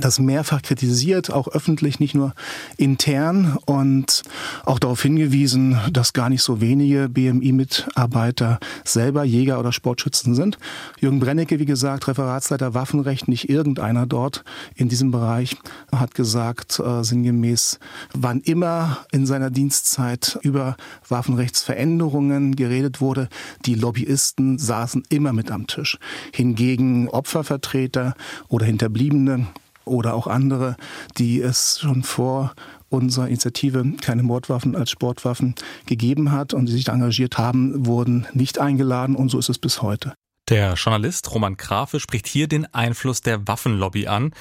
das 0.00 0.18
mehrfach 0.18 0.62
kritisiert, 0.62 1.30
auch 1.30 1.48
öffentlich, 1.48 2.00
nicht 2.00 2.14
nur 2.14 2.34
intern 2.76 3.58
und 3.66 4.22
auch 4.64 4.78
darauf 4.78 5.02
hingewiesen, 5.02 5.78
dass 5.92 6.12
gar 6.12 6.28
nicht 6.28 6.42
so 6.42 6.60
wenige 6.60 7.08
BMI-Mitarbeiter 7.08 8.58
selber 8.84 9.24
Jäger 9.24 9.58
oder 9.58 9.72
Sportschützen 9.72 10.34
sind. 10.34 10.58
Jürgen 11.00 11.20
Brennecke, 11.20 11.58
wie 11.58 11.64
gesagt, 11.64 12.08
Referatsleiter 12.08 12.74
Waffenrecht, 12.74 13.28
nicht 13.28 13.48
irgendeiner 13.48 14.06
dort 14.06 14.44
in 14.74 14.88
diesem 14.88 15.10
Bereich, 15.10 15.56
hat 15.92 16.14
gesagt, 16.14 16.78
äh, 16.80 17.02
sinngemäß, 17.02 17.78
wann 18.12 18.40
immer 18.40 19.06
in 19.12 19.26
seiner 19.26 19.50
Dienstzeit 19.50 20.38
über 20.42 20.76
Waffenrechtsveränderungen 21.08 22.56
geredet 22.56 23.00
wurde, 23.00 23.28
die 23.64 23.74
Lobbyisten 23.74 24.58
saßen 24.58 25.04
immer 25.08 25.32
mit 25.32 25.50
am 25.50 25.66
Tisch. 25.66 25.98
Hingegen 26.32 27.08
Opfervertreter 27.08 28.14
oder 28.48 28.66
Hinterbliebene 28.66 29.46
oder 29.86 30.14
auch 30.14 30.26
andere, 30.26 30.76
die 31.16 31.40
es 31.40 31.78
schon 31.80 32.02
vor 32.02 32.52
unserer 32.88 33.28
Initiative 33.28 33.84
keine 34.00 34.22
Mordwaffen 34.22 34.76
als 34.76 34.90
Sportwaffen 34.90 35.54
gegeben 35.86 36.32
hat 36.32 36.54
und 36.54 36.66
die 36.66 36.72
sich 36.72 36.88
engagiert 36.88 37.38
haben, 37.38 37.86
wurden 37.86 38.26
nicht 38.32 38.58
eingeladen 38.58 39.16
und 39.16 39.30
so 39.30 39.38
ist 39.38 39.48
es 39.48 39.58
bis 39.58 39.82
heute. 39.82 40.14
Der 40.48 40.74
Journalist 40.74 41.32
Roman 41.34 41.56
Grafe 41.56 41.98
spricht 41.98 42.28
hier 42.28 42.46
den 42.46 42.72
Einfluss 42.72 43.20
der 43.20 43.48
Waffenlobby 43.48 44.06
an. 44.06 44.32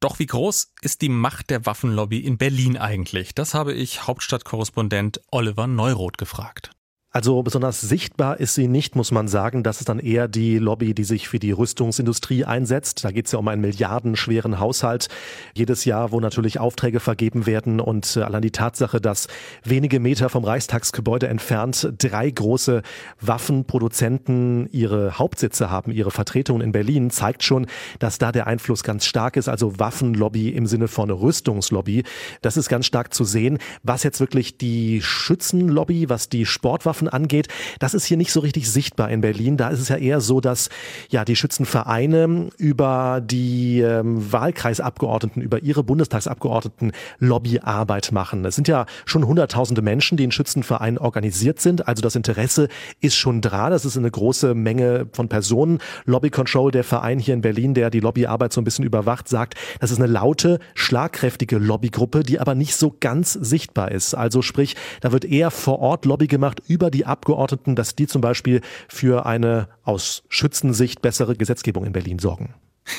Doch 0.00 0.18
wie 0.18 0.26
groß 0.26 0.72
ist 0.82 1.00
die 1.00 1.08
Macht 1.08 1.48
der 1.48 1.64
Waffenlobby 1.64 2.18
in 2.18 2.36
Berlin 2.36 2.76
eigentlich? 2.76 3.34
Das 3.34 3.54
habe 3.54 3.72
ich 3.72 4.06
Hauptstadtkorrespondent 4.06 5.22
Oliver 5.30 5.66
Neuroth 5.66 6.18
gefragt. 6.18 6.70
Also 7.16 7.42
besonders 7.42 7.80
sichtbar 7.80 8.40
ist 8.40 8.52
sie 8.52 8.68
nicht, 8.68 8.94
muss 8.94 9.10
man 9.10 9.26
sagen. 9.26 9.62
Das 9.62 9.80
ist 9.80 9.88
dann 9.88 10.00
eher 10.00 10.28
die 10.28 10.58
Lobby, 10.58 10.92
die 10.92 11.04
sich 11.04 11.28
für 11.28 11.38
die 11.38 11.50
Rüstungsindustrie 11.50 12.44
einsetzt. 12.44 13.06
Da 13.06 13.10
geht 13.10 13.24
es 13.24 13.32
ja 13.32 13.38
um 13.38 13.48
einen 13.48 13.62
milliardenschweren 13.62 14.60
Haushalt 14.60 15.08
jedes 15.54 15.86
Jahr, 15.86 16.12
wo 16.12 16.20
natürlich 16.20 16.60
Aufträge 16.60 17.00
vergeben 17.00 17.46
werden. 17.46 17.80
Und 17.80 18.18
äh, 18.18 18.20
allein 18.20 18.42
die 18.42 18.50
Tatsache, 18.50 19.00
dass 19.00 19.28
wenige 19.64 19.98
Meter 19.98 20.28
vom 20.28 20.44
Reichstagsgebäude 20.44 21.28
entfernt 21.28 21.90
drei 21.96 22.30
große 22.30 22.82
Waffenproduzenten 23.22 24.68
ihre 24.70 25.18
Hauptsitze 25.18 25.70
haben, 25.70 25.92
ihre 25.92 26.10
Vertretungen 26.10 26.60
in 26.60 26.72
Berlin, 26.72 27.08
zeigt 27.08 27.42
schon, 27.44 27.66
dass 27.98 28.18
da 28.18 28.30
der 28.30 28.46
Einfluss 28.46 28.82
ganz 28.82 29.06
stark 29.06 29.38
ist. 29.38 29.48
Also 29.48 29.78
Waffenlobby 29.78 30.50
im 30.50 30.66
Sinne 30.66 30.86
von 30.86 31.10
Rüstungslobby. 31.10 32.04
Das 32.42 32.58
ist 32.58 32.68
ganz 32.68 32.84
stark 32.84 33.14
zu 33.14 33.24
sehen. 33.24 33.56
Was 33.82 34.02
jetzt 34.02 34.20
wirklich 34.20 34.58
die 34.58 35.00
Schützenlobby, 35.00 36.10
was 36.10 36.28
die 36.28 36.44
Sportwaffen 36.44 37.05
Schützen 37.06 37.08
angeht, 37.08 37.48
das 37.78 37.94
ist 37.94 38.04
hier 38.04 38.16
nicht 38.16 38.32
so 38.32 38.40
richtig 38.40 38.70
sichtbar 38.70 39.10
in 39.10 39.20
Berlin. 39.20 39.56
Da 39.56 39.68
ist 39.68 39.80
es 39.80 39.88
ja 39.88 39.96
eher 39.96 40.20
so, 40.20 40.40
dass 40.40 40.68
ja 41.08 41.24
die 41.24 41.36
Schützenvereine 41.36 42.50
über 42.58 43.20
die 43.24 43.80
ähm, 43.80 44.32
Wahlkreisabgeordneten, 44.32 45.42
über 45.42 45.62
ihre 45.62 45.82
Bundestagsabgeordneten 45.82 46.92
Lobbyarbeit 47.18 48.12
machen. 48.12 48.44
Es 48.44 48.54
sind 48.54 48.68
ja 48.68 48.86
schon 49.04 49.26
hunderttausende 49.26 49.82
Menschen, 49.82 50.16
die 50.16 50.24
in 50.24 50.32
Schützenvereinen 50.32 50.98
organisiert 50.98 51.60
sind. 51.60 51.86
Also 51.88 52.02
das 52.02 52.16
Interesse 52.16 52.68
ist 53.00 53.16
schon 53.16 53.40
da. 53.40 53.70
Das 53.70 53.84
ist 53.84 53.96
eine 53.96 54.10
große 54.10 54.54
Menge 54.54 55.06
von 55.12 55.28
Personen. 55.28 55.78
Lobby 56.04 56.30
Control, 56.30 56.70
der 56.70 56.84
Verein 56.84 57.18
hier 57.18 57.34
in 57.34 57.40
Berlin, 57.40 57.74
der 57.74 57.90
die 57.90 58.00
Lobbyarbeit 58.00 58.52
so 58.52 58.60
ein 58.60 58.64
bisschen 58.64 58.84
überwacht, 58.84 59.28
sagt, 59.28 59.54
das 59.80 59.90
ist 59.90 59.98
eine 59.98 60.06
laute, 60.06 60.58
schlagkräftige 60.74 61.58
Lobbygruppe, 61.58 62.22
die 62.22 62.40
aber 62.40 62.54
nicht 62.54 62.76
so 62.76 62.94
ganz 62.98 63.32
sichtbar 63.32 63.92
ist. 63.92 64.14
Also 64.14 64.42
sprich, 64.42 64.76
da 65.00 65.12
wird 65.12 65.24
eher 65.24 65.50
vor 65.50 65.78
Ort 65.78 66.04
Lobby 66.04 66.26
gemacht 66.26 66.62
über 66.68 66.85
über 66.86 66.90
die 66.92 67.04
Abgeordneten, 67.04 67.74
dass 67.74 67.96
die 67.96 68.06
zum 68.06 68.20
Beispiel 68.20 68.60
für 68.88 69.26
eine 69.26 69.68
aus 69.82 70.22
Schützensicht 70.28 71.02
bessere 71.02 71.34
Gesetzgebung 71.34 71.84
in 71.84 71.92
Berlin 71.92 72.20
sorgen. 72.20 72.54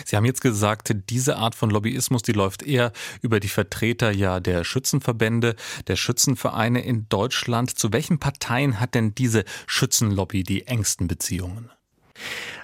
Sie 0.05 0.17
haben 0.17 0.25
jetzt 0.25 0.41
gesagt, 0.41 0.93
diese 1.09 1.37
Art 1.37 1.55
von 1.55 1.69
Lobbyismus, 1.69 2.21
die 2.21 2.33
läuft 2.33 2.63
eher 2.63 2.91
über 3.21 3.39
die 3.39 3.47
Vertreter 3.47 4.11
ja 4.11 4.41
der 4.41 4.65
Schützenverbände, 4.65 5.55
der 5.87 5.95
Schützenvereine 5.95 6.83
in 6.83 7.07
Deutschland. 7.07 7.79
Zu 7.79 7.93
welchen 7.93 8.19
Parteien 8.19 8.81
hat 8.81 8.93
denn 8.93 9.15
diese 9.15 9.45
Schützenlobby 9.65 10.43
die 10.43 10.67
engsten 10.67 11.07
Beziehungen? 11.07 11.71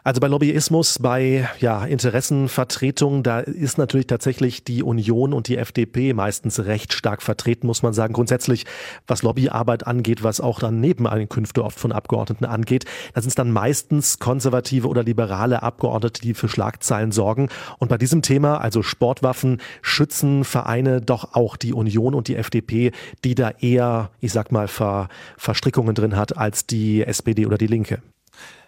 Also 0.05 0.19
bei 0.19 0.27
Lobbyismus, 0.27 0.99
bei 0.99 1.47
ja, 1.59 1.85
Interessenvertretung, 1.85 3.23
da 3.23 3.39
ist 3.39 3.77
natürlich 3.77 4.07
tatsächlich 4.07 4.65
die 4.65 4.83
Union 4.83 5.31
und 5.31 5.47
die 5.47 5.57
FDP 5.57 6.13
meistens 6.13 6.59
recht 6.65 6.91
stark 6.91 7.21
vertreten, 7.21 7.67
muss 7.67 7.83
man 7.83 7.93
sagen. 7.93 8.13
Grundsätzlich, 8.13 8.65
was 9.07 9.23
Lobbyarbeit 9.23 9.87
angeht, 9.87 10.21
was 10.21 10.41
auch 10.41 10.59
dann 10.59 10.81
Nebeneinkünfte 10.81 11.63
oft 11.63 11.79
von 11.79 11.93
Abgeordneten 11.93 12.43
angeht, 12.43 12.83
da 13.13 13.21
sind 13.21 13.29
es 13.29 13.35
dann 13.35 13.51
meistens 13.51 14.19
konservative 14.19 14.89
oder 14.89 15.03
liberale 15.03 15.63
Abgeordnete, 15.63 16.21
die 16.21 16.33
für 16.33 16.49
Schlagzeilen 16.49 17.13
sorgen. 17.13 17.47
Und 17.79 17.87
bei 17.87 17.97
diesem 17.97 18.21
Thema, 18.21 18.57
also 18.57 18.83
Sportwaffen, 18.83 19.61
Schützenvereine, 19.81 20.99
doch 20.99 21.33
auch 21.33 21.55
die 21.55 21.73
Union 21.73 22.13
und 22.13 22.27
die 22.27 22.35
FDP, 22.35 22.91
die 23.23 23.35
da 23.35 23.51
eher, 23.51 24.09
ich 24.19 24.33
sag 24.33 24.51
mal, 24.51 24.67
Ver 24.67 25.07
Verstrickungen 25.37 25.95
drin 25.95 26.17
hat 26.17 26.37
als 26.37 26.67
die 26.67 27.03
SPD 27.03 27.45
oder 27.45 27.57
die 27.57 27.67
Linke. 27.67 28.01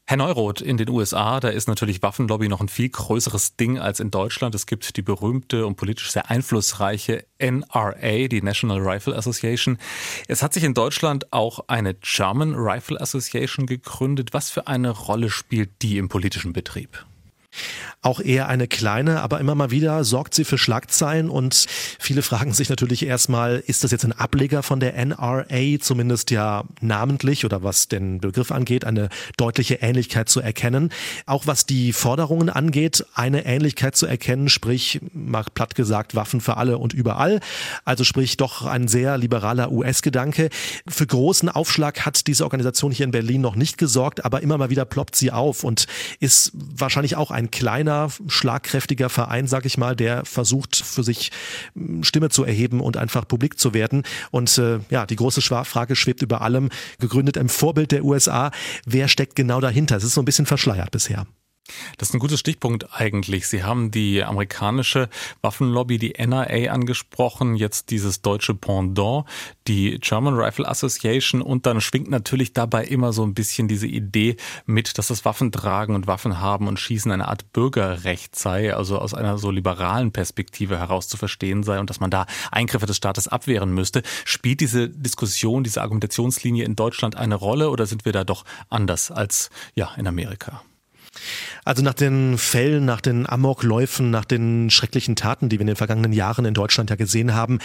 Herr 0.07 0.17
Neuroth, 0.17 0.61
in 0.61 0.77
den 0.77 0.87
USA, 0.89 1.39
da 1.39 1.49
ist 1.49 1.67
natürlich 1.67 2.03
Waffenlobby 2.03 2.47
noch 2.47 2.61
ein 2.61 2.69
viel 2.69 2.89
größeres 2.89 3.55
Ding 3.55 3.79
als 3.79 3.99
in 3.99 4.11
Deutschland. 4.11 4.53
Es 4.53 4.67
gibt 4.67 4.95
die 4.97 5.01
berühmte 5.01 5.65
und 5.65 5.77
politisch 5.77 6.11
sehr 6.11 6.29
einflussreiche 6.29 7.25
NRA, 7.39 8.27
die 8.27 8.43
National 8.43 8.87
Rifle 8.87 9.15
Association. 9.15 9.79
Es 10.27 10.43
hat 10.43 10.53
sich 10.53 10.63
in 10.63 10.75
Deutschland 10.75 11.33
auch 11.33 11.61
eine 11.67 11.95
German 11.95 12.53
Rifle 12.53 13.01
Association 13.01 13.65
gegründet. 13.65 14.31
Was 14.31 14.51
für 14.51 14.67
eine 14.67 14.91
Rolle 14.91 15.31
spielt 15.31 15.81
die 15.81 15.97
im 15.97 16.07
politischen 16.07 16.53
Betrieb? 16.53 17.03
Auch 18.01 18.19
eher 18.19 18.47
eine 18.47 18.67
kleine, 18.67 19.21
aber 19.21 19.39
immer 19.39 19.55
mal 19.55 19.71
wieder 19.71 20.03
sorgt 20.03 20.35
sie 20.35 20.45
für 20.45 20.59
Schlagzeilen 20.59 21.29
und 21.29 21.65
viele 21.99 22.21
fragen 22.21 22.53
sich 22.53 22.69
natürlich 22.69 23.03
erstmal, 23.05 23.63
ist 23.65 23.83
das 23.83 23.91
jetzt 23.91 24.05
ein 24.05 24.11
Ableger 24.11 24.61
von 24.61 24.79
der 24.79 24.93
NRA, 24.93 25.79
zumindest 25.79 26.29
ja 26.29 26.65
namentlich 26.81 27.45
oder 27.45 27.63
was 27.63 27.87
den 27.87 28.19
Begriff 28.19 28.51
angeht, 28.51 28.85
eine 28.85 29.09
deutliche 29.37 29.75
Ähnlichkeit 29.75 30.29
zu 30.29 30.39
erkennen. 30.39 30.91
Auch 31.25 31.47
was 31.47 31.65
die 31.65 31.93
Forderungen 31.93 32.49
angeht, 32.49 33.05
eine 33.15 33.45
Ähnlichkeit 33.45 33.95
zu 33.95 34.05
erkennen, 34.05 34.49
sprich, 34.49 34.99
mal 35.13 35.43
platt 35.53 35.73
gesagt, 35.73 36.15
Waffen 36.15 36.41
für 36.41 36.57
alle 36.57 36.77
und 36.77 36.93
überall. 36.93 37.39
Also 37.85 38.03
sprich 38.03 38.37
doch 38.37 38.65
ein 38.65 38.87
sehr 38.87 39.17
liberaler 39.17 39.71
US-Gedanke. 39.71 40.49
Für 40.87 41.07
großen 41.07 41.49
Aufschlag 41.49 42.05
hat 42.05 42.27
diese 42.27 42.43
Organisation 42.43 42.91
hier 42.91 43.05
in 43.05 43.11
Berlin 43.11 43.41
noch 43.41 43.55
nicht 43.55 43.79
gesorgt, 43.79 44.25
aber 44.25 44.41
immer 44.41 44.59
mal 44.59 44.69
wieder 44.69 44.85
ploppt 44.85 45.15
sie 45.15 45.31
auf 45.31 45.63
und 45.63 45.87
ist 46.19 46.51
wahrscheinlich 46.53 47.15
auch 47.15 47.31
ein 47.31 47.44
kleiner 47.51 47.75
kleiner, 47.85 48.09
schlagkräftiger 48.27 49.09
Verein, 49.09 49.47
sag 49.47 49.65
ich 49.65 49.77
mal, 49.77 49.95
der 49.95 50.25
versucht 50.25 50.75
für 50.77 51.03
sich 51.03 51.31
hm, 51.73 52.03
Stimme 52.03 52.29
zu 52.29 52.43
erheben 52.43 52.79
und 52.79 52.97
einfach 52.97 53.27
publik 53.27 53.59
zu 53.59 53.73
werden. 53.73 54.03
Und 54.31 54.57
äh, 54.57 54.79
ja, 54.89 55.05
die 55.05 55.15
große 55.15 55.41
Frage 55.41 55.95
schwebt 55.95 56.21
über 56.21 56.41
allem, 56.41 56.69
gegründet 56.99 57.37
im 57.37 57.49
Vorbild 57.49 57.91
der 57.91 58.03
USA. 58.03 58.51
Wer 58.85 59.07
steckt 59.07 59.35
genau 59.35 59.59
dahinter? 59.61 59.97
Es 59.97 60.03
ist 60.03 60.13
so 60.13 60.21
ein 60.21 60.25
bisschen 60.25 60.45
verschleiert 60.45 60.91
bisher. 60.91 61.25
Das 61.97 62.09
ist 62.09 62.15
ein 62.15 62.19
guter 62.19 62.37
Stichpunkt 62.37 62.87
eigentlich. 62.93 63.47
Sie 63.47 63.63
haben 63.63 63.89
die 63.89 64.23
amerikanische 64.23 65.09
Waffenlobby, 65.41 65.97
die 65.97 66.13
NRA, 66.13 66.71
angesprochen, 66.71 67.55
jetzt 67.55 67.89
dieses 67.89 68.21
deutsche 68.21 68.53
Pendant, 68.53 69.25
die 69.67 69.97
German 69.99 70.35
Rifle 70.35 70.67
Association 70.67 71.41
und 71.41 71.65
dann 71.65 71.81
schwingt 71.81 72.09
natürlich 72.09 72.53
dabei 72.53 72.85
immer 72.85 73.13
so 73.13 73.23
ein 73.23 73.33
bisschen 73.33 73.67
diese 73.67 73.87
Idee 73.87 74.35
mit, 74.65 74.97
dass 74.97 75.07
das 75.07 75.25
Waffentragen 75.25 75.95
und 75.95 76.07
Waffen 76.07 76.39
haben 76.39 76.67
und 76.67 76.79
Schießen 76.79 77.11
eine 77.11 77.27
Art 77.27 77.51
Bürgerrecht 77.51 78.35
sei, 78.35 78.75
also 78.75 78.99
aus 78.99 79.13
einer 79.13 79.37
so 79.37 79.49
liberalen 79.49 80.11
Perspektive 80.11 80.77
heraus 80.77 81.07
zu 81.07 81.17
verstehen 81.17 81.63
sei 81.63 81.79
und 81.79 81.89
dass 81.89 81.99
man 81.99 82.11
da 82.11 82.25
Eingriffe 82.51 82.85
des 82.85 82.97
Staates 82.97 83.27
abwehren 83.27 83.73
müsste. 83.73 84.03
Spielt 84.23 84.59
diese 84.59 84.89
Diskussion, 84.89 85.63
diese 85.63 85.81
Argumentationslinie 85.81 86.65
in 86.65 86.75
Deutschland 86.75 87.15
eine 87.15 87.35
Rolle 87.35 87.69
oder 87.69 87.85
sind 87.87 88.05
wir 88.05 88.11
da 88.11 88.23
doch 88.23 88.45
anders 88.69 89.09
als 89.09 89.49
ja 89.73 89.93
in 89.95 90.07
Amerika? 90.07 90.61
Also 91.63 91.83
nach 91.83 91.93
den 91.93 92.37
Fällen, 92.37 92.85
nach 92.85 93.01
den 93.01 93.27
Amokläufen, 93.27 94.11
nach 94.11 94.25
den 94.25 94.69
schrecklichen 94.69 95.15
Taten, 95.15 95.49
die 95.49 95.57
wir 95.57 95.61
in 95.61 95.67
den 95.67 95.75
vergangenen 95.75 96.13
Jahren 96.13 96.45
in 96.45 96.53
Deutschland 96.53 96.89
ja 96.89 96.95
gesehen 96.95 97.33
haben, 97.33 97.59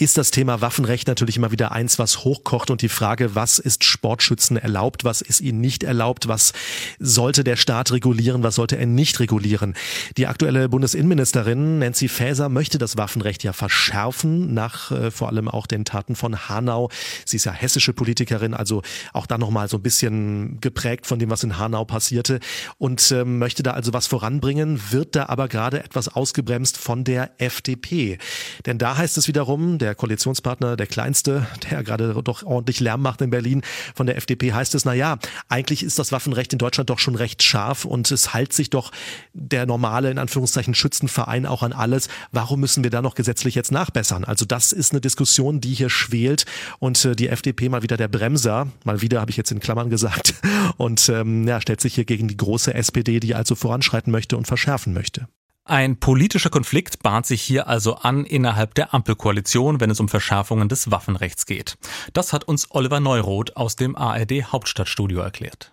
ist 0.00 0.16
das 0.16 0.30
Thema 0.30 0.62
Waffenrecht 0.62 1.08
natürlich 1.08 1.36
immer 1.36 1.52
wieder 1.52 1.72
eins, 1.72 1.98
was 1.98 2.24
hochkocht 2.24 2.70
und 2.70 2.80
die 2.80 2.88
Frage, 2.88 3.34
was 3.34 3.58
ist 3.58 3.84
Sportschützen 3.84 4.56
erlaubt, 4.56 5.04
was 5.04 5.20
ist 5.20 5.42
ihnen 5.42 5.60
nicht 5.60 5.82
erlaubt, 5.82 6.26
was 6.26 6.54
sollte 6.98 7.44
der 7.44 7.56
Staat 7.56 7.92
regulieren, 7.92 8.42
was 8.42 8.54
sollte 8.54 8.78
er 8.78 8.86
nicht 8.86 9.20
regulieren. 9.20 9.74
Die 10.16 10.26
aktuelle 10.26 10.70
Bundesinnenministerin 10.70 11.80
Nancy 11.80 12.08
Faeser 12.08 12.48
möchte 12.48 12.78
das 12.78 12.96
Waffenrecht 12.96 13.44
ja 13.44 13.52
verschärfen, 13.52 14.54
nach 14.54 14.90
äh, 14.90 15.10
vor 15.10 15.28
allem 15.28 15.48
auch 15.48 15.66
den 15.66 15.84
Taten 15.84 16.16
von 16.16 16.48
Hanau. 16.48 16.88
Sie 17.26 17.36
ist 17.36 17.44
ja 17.44 17.52
hessische 17.52 17.92
Politikerin, 17.92 18.54
also 18.54 18.80
auch 19.12 19.26
da 19.26 19.36
nochmal 19.36 19.68
so 19.68 19.76
ein 19.76 19.82
bisschen 19.82 20.62
geprägt 20.62 21.06
von 21.06 21.18
dem, 21.18 21.28
was 21.28 21.44
in 21.44 21.58
Hanau 21.58 21.84
passierte 21.84 22.40
und 22.78 23.10
äh, 23.10 23.26
möchte 23.26 23.62
da 23.62 23.72
also 23.72 23.92
was 23.92 24.06
voranbringen, 24.06 24.80
wird 24.90 25.14
da 25.14 25.26
aber 25.26 25.46
gerade 25.48 25.84
etwas 25.84 26.08
ausgebremst 26.08 26.78
von 26.78 27.04
der 27.04 27.32
FDP. 27.36 28.16
Denn 28.64 28.78
da 28.78 28.96
heißt 28.96 29.18
es 29.18 29.28
wiederum, 29.28 29.76
der 29.76 29.89
der 29.90 29.96
Koalitionspartner, 29.96 30.76
der 30.76 30.86
kleinste, 30.86 31.46
der 31.68 31.82
gerade 31.82 32.14
doch 32.22 32.44
ordentlich 32.44 32.78
Lärm 32.78 33.02
macht 33.02 33.20
in 33.22 33.30
Berlin, 33.30 33.62
von 33.94 34.06
der 34.06 34.16
FDP 34.16 34.52
heißt 34.52 34.74
es, 34.76 34.84
na 34.84 34.94
ja, 34.94 35.18
eigentlich 35.48 35.82
ist 35.82 35.98
das 35.98 36.12
Waffenrecht 36.12 36.52
in 36.52 36.60
Deutschland 36.60 36.90
doch 36.90 37.00
schon 37.00 37.16
recht 37.16 37.42
scharf 37.42 37.84
und 37.84 38.10
es 38.12 38.32
hält 38.32 38.52
sich 38.52 38.70
doch 38.70 38.92
der 39.32 39.66
normale, 39.66 40.10
in 40.10 40.18
Anführungszeichen, 40.18 40.74
Schützenverein 40.74 41.44
auch 41.44 41.64
an 41.64 41.72
alles. 41.72 42.08
Warum 42.30 42.60
müssen 42.60 42.84
wir 42.84 42.90
da 42.90 43.02
noch 43.02 43.16
gesetzlich 43.16 43.56
jetzt 43.56 43.72
nachbessern? 43.72 44.24
Also 44.24 44.44
das 44.44 44.70
ist 44.70 44.92
eine 44.92 45.00
Diskussion, 45.00 45.60
die 45.60 45.74
hier 45.74 45.90
schwelt 45.90 46.44
und 46.78 47.04
äh, 47.04 47.16
die 47.16 47.28
FDP 47.28 47.68
mal 47.68 47.82
wieder 47.82 47.96
der 47.96 48.08
Bremser, 48.08 48.68
mal 48.84 49.02
wieder 49.02 49.20
habe 49.20 49.32
ich 49.32 49.36
jetzt 49.36 49.50
in 49.50 49.58
Klammern 49.58 49.90
gesagt, 49.90 50.34
und 50.76 51.08
ähm, 51.08 51.48
ja, 51.48 51.60
stellt 51.60 51.80
sich 51.80 51.96
hier 51.96 52.04
gegen 52.04 52.28
die 52.28 52.36
große 52.36 52.72
SPD, 52.72 53.18
die 53.18 53.34
also 53.34 53.56
voranschreiten 53.56 54.12
möchte 54.12 54.36
und 54.36 54.46
verschärfen 54.46 54.92
möchte. 54.92 55.26
Ein 55.64 56.00
politischer 56.00 56.50
Konflikt 56.50 57.02
bahnt 57.02 57.26
sich 57.26 57.42
hier 57.42 57.68
also 57.68 57.96
an 57.96 58.24
innerhalb 58.24 58.74
der 58.74 58.92
Ampelkoalition, 58.92 59.80
wenn 59.80 59.90
es 59.90 60.00
um 60.00 60.08
Verschärfungen 60.08 60.68
des 60.68 60.90
Waffenrechts 60.90 61.46
geht. 61.46 61.76
Das 62.12 62.32
hat 62.32 62.44
uns 62.44 62.70
Oliver 62.70 62.98
Neuroth 62.98 63.56
aus 63.56 63.76
dem 63.76 63.94
ARD 63.94 64.44
Hauptstadtstudio 64.52 65.20
erklärt. 65.20 65.72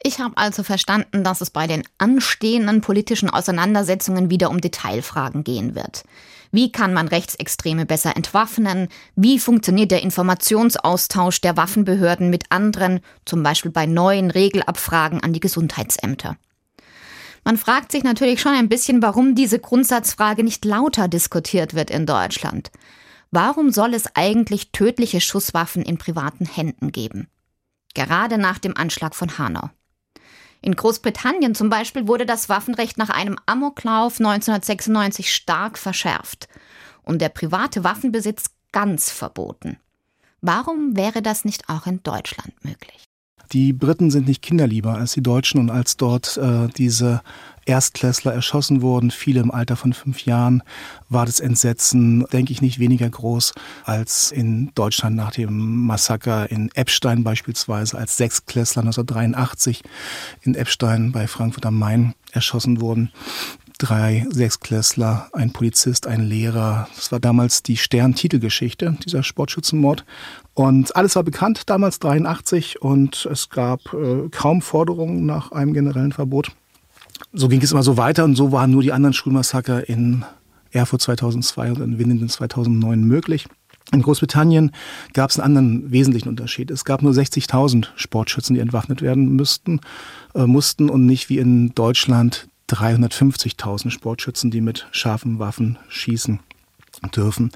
Ich 0.00 0.20
habe 0.20 0.36
also 0.36 0.62
verstanden, 0.62 1.24
dass 1.24 1.40
es 1.40 1.50
bei 1.50 1.66
den 1.66 1.82
anstehenden 1.98 2.80
politischen 2.80 3.30
Auseinandersetzungen 3.30 4.30
wieder 4.30 4.50
um 4.50 4.60
Detailfragen 4.60 5.42
gehen 5.42 5.74
wird. 5.74 6.04
Wie 6.52 6.70
kann 6.70 6.94
man 6.94 7.08
Rechtsextreme 7.08 7.84
besser 7.84 8.16
entwaffnen? 8.16 8.88
Wie 9.16 9.38
funktioniert 9.38 9.90
der 9.90 10.02
Informationsaustausch 10.02 11.40
der 11.40 11.56
Waffenbehörden 11.56 12.30
mit 12.30 12.44
anderen, 12.50 13.00
zum 13.24 13.42
Beispiel 13.42 13.72
bei 13.72 13.86
neuen 13.86 14.30
Regelabfragen 14.30 15.22
an 15.22 15.32
die 15.32 15.40
Gesundheitsämter? 15.40 16.36
Man 17.48 17.56
fragt 17.56 17.92
sich 17.92 18.04
natürlich 18.04 18.42
schon 18.42 18.52
ein 18.52 18.68
bisschen, 18.68 19.00
warum 19.00 19.34
diese 19.34 19.58
Grundsatzfrage 19.58 20.44
nicht 20.44 20.66
lauter 20.66 21.08
diskutiert 21.08 21.72
wird 21.72 21.90
in 21.90 22.04
Deutschland. 22.04 22.70
Warum 23.30 23.72
soll 23.72 23.94
es 23.94 24.04
eigentlich 24.14 24.70
tödliche 24.70 25.22
Schusswaffen 25.22 25.80
in 25.80 25.96
privaten 25.96 26.44
Händen 26.44 26.92
geben? 26.92 27.30
Gerade 27.94 28.36
nach 28.36 28.58
dem 28.58 28.76
Anschlag 28.76 29.14
von 29.14 29.38
Hanau. 29.38 29.70
In 30.60 30.76
Großbritannien 30.76 31.54
zum 31.54 31.70
Beispiel 31.70 32.06
wurde 32.06 32.26
das 32.26 32.50
Waffenrecht 32.50 32.98
nach 32.98 33.08
einem 33.08 33.38
Amoklauf 33.46 34.20
1996 34.20 35.34
stark 35.34 35.78
verschärft 35.78 36.50
und 37.02 37.22
der 37.22 37.30
private 37.30 37.82
Waffenbesitz 37.82 38.50
ganz 38.72 39.10
verboten. 39.10 39.78
Warum 40.42 40.98
wäre 40.98 41.22
das 41.22 41.46
nicht 41.46 41.70
auch 41.70 41.86
in 41.86 42.02
Deutschland 42.02 42.62
möglich? 42.62 43.07
Die 43.52 43.72
Briten 43.72 44.10
sind 44.10 44.28
nicht 44.28 44.42
kinderlieber 44.42 44.94
als 44.94 45.12
die 45.12 45.22
Deutschen 45.22 45.60
und 45.60 45.70
als 45.70 45.96
dort 45.96 46.36
äh, 46.36 46.68
diese 46.76 47.22
Erstklässler 47.64 48.32
erschossen 48.32 48.82
wurden, 48.82 49.10
viele 49.10 49.40
im 49.40 49.50
Alter 49.50 49.76
von 49.76 49.92
fünf 49.92 50.24
Jahren, 50.24 50.62
war 51.08 51.26
das 51.26 51.38
Entsetzen, 51.38 52.24
denke 52.32 52.52
ich, 52.52 52.62
nicht 52.62 52.78
weniger 52.78 53.08
groß 53.08 53.52
als 53.84 54.32
in 54.32 54.70
Deutschland 54.74 55.16
nach 55.16 55.32
dem 55.32 55.86
Massaker 55.86 56.50
in 56.50 56.70
Eppstein 56.74 57.24
beispielsweise, 57.24 57.98
als 57.98 58.16
Sechsklässler 58.16 58.82
1983 58.82 59.82
in 60.42 60.54
Eppstein 60.54 61.12
bei 61.12 61.26
Frankfurt 61.26 61.66
am 61.66 61.78
Main 61.78 62.14
erschossen 62.32 62.80
wurden 62.80 63.12
drei 63.78 64.26
Sechsklässler, 64.30 65.28
ein 65.32 65.52
Polizist, 65.52 66.06
ein 66.06 66.22
Lehrer. 66.22 66.88
Das 66.94 67.12
war 67.12 67.20
damals 67.20 67.62
die 67.62 67.76
Stern-Titelgeschichte, 67.76 68.96
dieser 69.04 69.22
Sportschützenmord. 69.22 70.04
Und 70.54 70.94
alles 70.96 71.16
war 71.16 71.22
bekannt, 71.22 71.62
damals 71.66 72.00
83, 72.00 72.82
und 72.82 73.26
es 73.30 73.48
gab 73.48 73.92
äh, 73.94 74.28
kaum 74.30 74.60
Forderungen 74.62 75.24
nach 75.24 75.52
einem 75.52 75.72
generellen 75.72 76.12
Verbot. 76.12 76.50
So 77.32 77.48
ging 77.48 77.62
es 77.62 77.72
immer 77.72 77.82
so 77.82 77.96
weiter 77.96 78.24
und 78.24 78.34
so 78.34 78.52
waren 78.52 78.70
nur 78.70 78.82
die 78.82 78.92
anderen 78.92 79.14
Schulmassaker 79.14 79.88
in 79.88 80.24
Erfurt 80.70 81.02
2002 81.02 81.72
und 81.72 81.80
in 81.80 81.98
Winnenden 81.98 82.28
2009 82.28 83.02
möglich. 83.02 83.46
In 83.92 84.02
Großbritannien 84.02 84.72
gab 85.14 85.30
es 85.30 85.38
einen 85.38 85.56
anderen 85.56 85.90
wesentlichen 85.90 86.28
Unterschied. 86.28 86.70
Es 86.70 86.84
gab 86.84 87.02
nur 87.02 87.12
60.000 87.12 87.86
Sportschützen, 87.96 88.54
die 88.54 88.60
entwaffnet 88.60 89.00
werden 89.00 89.34
müssten, 89.34 89.80
äh, 90.34 90.46
mussten 90.46 90.90
und 90.90 91.06
nicht 91.06 91.30
wie 91.30 91.38
in 91.38 91.74
Deutschland 91.74 92.48
350.000 92.68 93.90
Sportschützen, 93.90 94.50
die 94.50 94.60
mit 94.60 94.86
scharfen 94.92 95.38
Waffen 95.38 95.78
schießen 95.88 96.40
dürfen. 97.14 97.52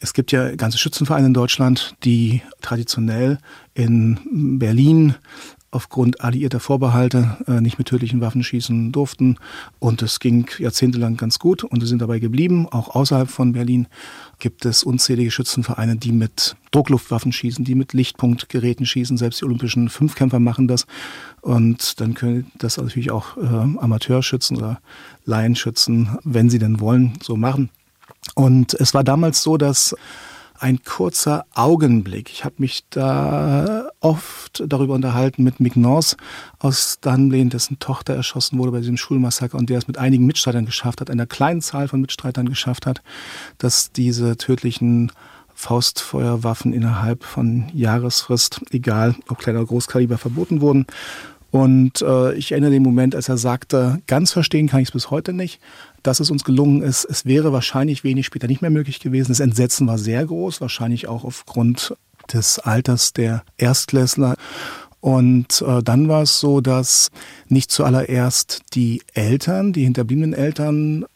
Es 0.00 0.14
gibt 0.14 0.32
ja 0.32 0.54
ganze 0.56 0.78
Schützenvereine 0.78 1.26
in 1.26 1.34
Deutschland, 1.34 1.94
die 2.04 2.40
traditionell 2.62 3.38
in 3.74 4.58
Berlin 4.58 5.14
aufgrund 5.72 6.20
alliierter 6.20 6.58
Vorbehalte 6.58 7.36
äh, 7.46 7.60
nicht 7.60 7.78
mit 7.78 7.88
tödlichen 7.88 8.20
Waffen 8.20 8.42
schießen 8.42 8.90
durften. 8.92 9.36
Und 9.78 10.02
es 10.02 10.18
ging 10.18 10.48
jahrzehntelang 10.58 11.16
ganz 11.16 11.38
gut 11.38 11.62
und 11.62 11.80
sie 11.80 11.86
sind 11.86 12.02
dabei 12.02 12.18
geblieben. 12.18 12.66
Auch 12.68 12.94
außerhalb 12.94 13.30
von 13.30 13.52
Berlin 13.52 13.86
gibt 14.40 14.64
es 14.64 14.82
unzählige 14.82 15.30
Schützenvereine, 15.30 15.96
die 15.96 16.12
mit 16.12 16.56
Druckluftwaffen 16.72 17.32
schießen, 17.32 17.64
die 17.64 17.76
mit 17.76 17.92
Lichtpunktgeräten 17.92 18.84
schießen. 18.84 19.16
Selbst 19.16 19.40
die 19.40 19.44
olympischen 19.44 19.88
Fünfkämpfer 19.88 20.40
machen 20.40 20.66
das. 20.66 20.86
Und 21.40 22.00
dann 22.00 22.14
können 22.14 22.50
das 22.58 22.76
natürlich 22.76 23.12
auch 23.12 23.36
äh, 23.36 23.46
Amateurschützen 23.46 24.56
oder 24.56 24.80
Laienschützen, 25.24 26.18
wenn 26.24 26.50
sie 26.50 26.58
denn 26.58 26.80
wollen, 26.80 27.12
so 27.22 27.36
machen. 27.36 27.70
Und 28.34 28.74
es 28.74 28.92
war 28.92 29.04
damals 29.04 29.42
so, 29.42 29.56
dass 29.56 29.94
ein 30.60 30.82
kurzer 30.84 31.46
Augenblick. 31.54 32.30
Ich 32.30 32.44
habe 32.44 32.56
mich 32.58 32.84
da 32.90 33.88
oft 34.00 34.62
darüber 34.66 34.94
unterhalten 34.94 35.42
mit 35.42 35.76
North 35.76 36.16
aus 36.58 36.98
Dunblane, 37.00 37.48
dessen 37.48 37.78
Tochter 37.78 38.14
erschossen 38.14 38.58
wurde 38.58 38.72
bei 38.72 38.80
diesem 38.80 38.98
Schulmassaker 38.98 39.56
und 39.56 39.70
der 39.70 39.78
es 39.78 39.88
mit 39.88 39.96
einigen 39.96 40.26
Mitstreitern 40.26 40.66
geschafft 40.66 41.00
hat, 41.00 41.10
einer 41.10 41.26
kleinen 41.26 41.62
Zahl 41.62 41.88
von 41.88 42.02
Mitstreitern 42.02 42.48
geschafft 42.48 42.86
hat, 42.86 43.00
dass 43.56 43.90
diese 43.92 44.36
tödlichen 44.36 45.10
Faustfeuerwaffen 45.54 46.72
innerhalb 46.72 47.24
von 47.24 47.70
Jahresfrist, 47.74 48.60
egal 48.70 49.14
ob 49.28 49.38
kleiner 49.38 49.60
oder 49.60 49.68
großkaliber, 49.68 50.18
verboten 50.18 50.60
wurden. 50.60 50.86
Und 51.50 52.00
äh, 52.02 52.34
ich 52.34 52.52
erinnere 52.52 52.70
den 52.70 52.82
Moment, 52.82 53.14
als 53.16 53.28
er 53.28 53.36
sagte, 53.36 54.00
ganz 54.06 54.32
verstehen 54.32 54.68
kann 54.68 54.80
ich 54.80 54.88
es 54.88 54.92
bis 54.92 55.10
heute 55.10 55.32
nicht, 55.32 55.60
dass 56.02 56.20
es 56.20 56.30
uns 56.30 56.44
gelungen 56.44 56.82
ist. 56.82 57.04
Es 57.04 57.26
wäre 57.26 57.52
wahrscheinlich 57.52 58.04
wenig 58.04 58.26
später 58.26 58.46
nicht 58.46 58.62
mehr 58.62 58.70
möglich 58.70 59.00
gewesen. 59.00 59.28
Das 59.28 59.40
Entsetzen 59.40 59.86
war 59.86 59.98
sehr 59.98 60.24
groß, 60.24 60.60
wahrscheinlich 60.60 61.08
auch 61.08 61.24
aufgrund 61.24 61.94
des 62.32 62.58
Alters 62.58 63.12
der 63.12 63.42
Erstklässler. 63.56 64.36
Und 65.00 65.62
äh, 65.66 65.82
dann 65.82 66.08
war 66.08 66.22
es 66.22 66.40
so, 66.40 66.60
dass 66.60 67.10
nicht 67.48 67.70
zuallererst 67.70 68.60
die 68.74 69.02
Eltern, 69.14 69.72
die 69.72 69.84
hinterbliebenen 69.84 70.34
Eltern, 70.34 71.06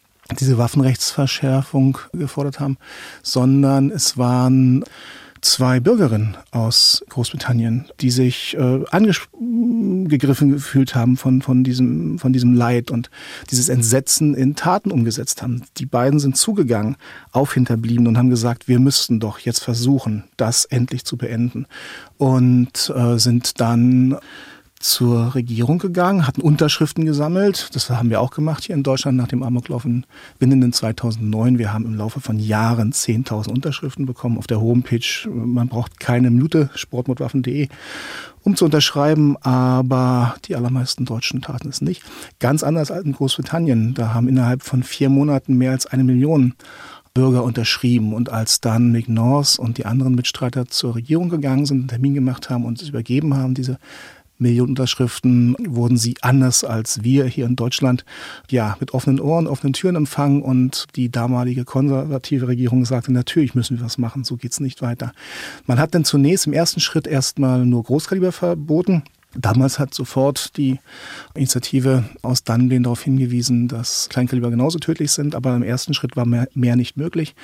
diese 0.40 0.56
Waffenrechtsverschärfung 0.56 1.98
gefordert 2.12 2.58
haben, 2.60 2.78
sondern 3.22 3.90
es 3.90 4.16
waren 4.16 4.84
zwei 5.44 5.78
Bürgerinnen 5.78 6.36
aus 6.50 7.04
Großbritannien, 7.10 7.86
die 8.00 8.10
sich 8.10 8.56
äh, 8.56 8.84
angegriffen 8.90 10.52
gefühlt 10.52 10.94
haben 10.94 11.16
von, 11.16 11.42
von, 11.42 11.64
diesem, 11.64 12.18
von 12.18 12.32
diesem 12.32 12.54
Leid 12.54 12.90
und 12.90 13.10
dieses 13.50 13.68
Entsetzen 13.68 14.34
in 14.34 14.56
Taten 14.56 14.90
umgesetzt 14.90 15.42
haben. 15.42 15.62
Die 15.76 15.86
beiden 15.86 16.18
sind 16.18 16.36
zugegangen 16.36 16.96
auf 17.32 17.54
Hinterblieben 17.54 18.06
und 18.06 18.16
haben 18.16 18.30
gesagt, 18.30 18.68
wir 18.68 18.78
müssten 18.78 19.20
doch 19.20 19.38
jetzt 19.38 19.62
versuchen, 19.62 20.24
das 20.36 20.64
endlich 20.64 21.04
zu 21.04 21.16
beenden. 21.16 21.66
Und 22.16 22.92
äh, 22.94 23.18
sind 23.18 23.60
dann 23.60 24.16
zur 24.84 25.34
Regierung 25.34 25.78
gegangen, 25.78 26.26
hatten 26.26 26.42
Unterschriften 26.42 27.06
gesammelt. 27.06 27.70
Das 27.72 27.88
haben 27.88 28.10
wir 28.10 28.20
auch 28.20 28.30
gemacht 28.30 28.64
hier 28.64 28.74
in 28.74 28.82
Deutschland 28.82 29.16
nach 29.16 29.28
dem 29.28 29.42
Amoklauf 29.42 29.86
in 29.86 30.04
Winnenden 30.38 30.74
2009. 30.74 31.56
Wir 31.58 31.72
haben 31.72 31.86
im 31.86 31.94
Laufe 31.94 32.20
von 32.20 32.38
Jahren 32.38 32.92
10.000 32.92 33.48
Unterschriften 33.48 34.04
bekommen 34.04 34.36
auf 34.36 34.46
der 34.46 34.60
Homepage. 34.60 35.26
Man 35.26 35.68
braucht 35.68 36.00
keine 36.00 36.30
Minute, 36.30 36.68
sportmodwaffen.de, 36.74 37.68
um 38.42 38.56
zu 38.56 38.66
unterschreiben, 38.66 39.38
aber 39.38 40.34
die 40.44 40.54
allermeisten 40.54 41.06
Deutschen 41.06 41.40
taten 41.40 41.70
es 41.70 41.80
nicht. 41.80 42.02
Ganz 42.38 42.62
anders 42.62 42.90
als 42.90 43.06
in 43.06 43.12
Großbritannien. 43.12 43.94
Da 43.94 44.12
haben 44.12 44.28
innerhalb 44.28 44.62
von 44.62 44.82
vier 44.82 45.08
Monaten 45.08 45.56
mehr 45.56 45.70
als 45.70 45.86
eine 45.86 46.04
Million 46.04 46.52
Bürger 47.14 47.42
unterschrieben. 47.42 48.12
Und 48.12 48.28
als 48.28 48.60
dann 48.60 48.92
Mick 48.92 49.08
North 49.08 49.58
und 49.58 49.78
die 49.78 49.86
anderen 49.86 50.14
Mitstreiter 50.14 50.66
zur 50.66 50.96
Regierung 50.96 51.30
gegangen 51.30 51.64
sind, 51.64 51.78
einen 51.78 51.88
Termin 51.88 52.12
gemacht 52.12 52.50
haben 52.50 52.66
und 52.66 52.82
es 52.82 52.90
übergeben 52.90 53.34
haben, 53.34 53.54
diese 53.54 53.78
Millionen 54.38 54.70
Unterschriften 54.70 55.56
wurden 55.58 55.96
sie 55.96 56.16
anders 56.20 56.64
als 56.64 57.04
wir 57.04 57.26
hier 57.26 57.46
in 57.46 57.56
Deutschland 57.56 58.04
ja 58.50 58.76
mit 58.80 58.94
offenen 58.94 59.20
Ohren, 59.20 59.46
offenen 59.46 59.72
Türen 59.72 59.96
empfangen 59.96 60.42
und 60.42 60.86
die 60.96 61.10
damalige 61.10 61.64
konservative 61.64 62.48
Regierung 62.48 62.84
sagte, 62.84 63.12
natürlich 63.12 63.54
müssen 63.54 63.78
wir 63.78 63.84
was 63.84 63.98
machen, 63.98 64.24
so 64.24 64.36
geht's 64.36 64.60
nicht 64.60 64.82
weiter. 64.82 65.12
Man 65.66 65.78
hat 65.78 65.94
dann 65.94 66.04
zunächst 66.04 66.46
im 66.46 66.52
ersten 66.52 66.80
Schritt 66.80 67.06
erstmal 67.06 67.64
nur 67.64 67.84
Großkaliber 67.84 68.32
verboten. 68.32 69.04
Damals 69.36 69.78
hat 69.78 69.94
sofort 69.94 70.56
die 70.56 70.80
Initiative 71.34 72.04
aus 72.22 72.44
Dunblane 72.44 72.82
darauf 72.82 73.02
hingewiesen, 73.02 73.68
dass 73.68 74.08
Kleinkaliber 74.08 74.50
genauso 74.50 74.78
tödlich 74.78 75.12
sind, 75.12 75.34
aber 75.34 75.54
im 75.54 75.62
ersten 75.62 75.92
Schritt 75.94 76.16
war 76.16 76.26
mehr, 76.26 76.48
mehr 76.54 76.76
nicht 76.76 76.96
möglich. 76.96 77.34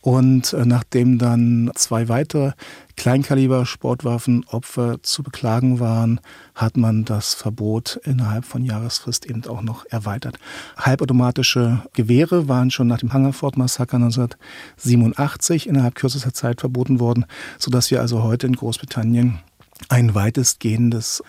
Und 0.00 0.52
äh, 0.52 0.64
nachdem 0.64 1.18
dann 1.18 1.72
zwei 1.74 2.08
weitere 2.08 2.52
Kleinkaliber-Sportwaffenopfer 2.96 5.02
zu 5.02 5.24
beklagen 5.24 5.80
waren, 5.80 6.20
hat 6.54 6.76
man 6.76 7.04
das 7.04 7.34
Verbot 7.34 7.98
innerhalb 8.04 8.44
von 8.44 8.64
Jahresfrist 8.64 9.26
eben 9.26 9.44
auch 9.46 9.62
noch 9.62 9.84
erweitert. 9.90 10.38
Halbautomatische 10.76 11.82
Gewehre 11.92 12.46
waren 12.48 12.70
schon 12.70 12.86
nach 12.86 12.98
dem 12.98 13.12
Hungerford-Massaker 13.12 13.96
1987 13.96 15.68
innerhalb 15.68 15.96
kürzester 15.96 16.32
Zeit 16.32 16.60
verboten 16.60 17.00
worden, 17.00 17.26
sodass 17.58 17.90
wir 17.90 18.00
also 18.00 18.22
heute 18.22 18.46
in 18.46 18.54
Großbritannien 18.54 19.40
ein 19.88 20.14
weitestgehendes 20.14 21.22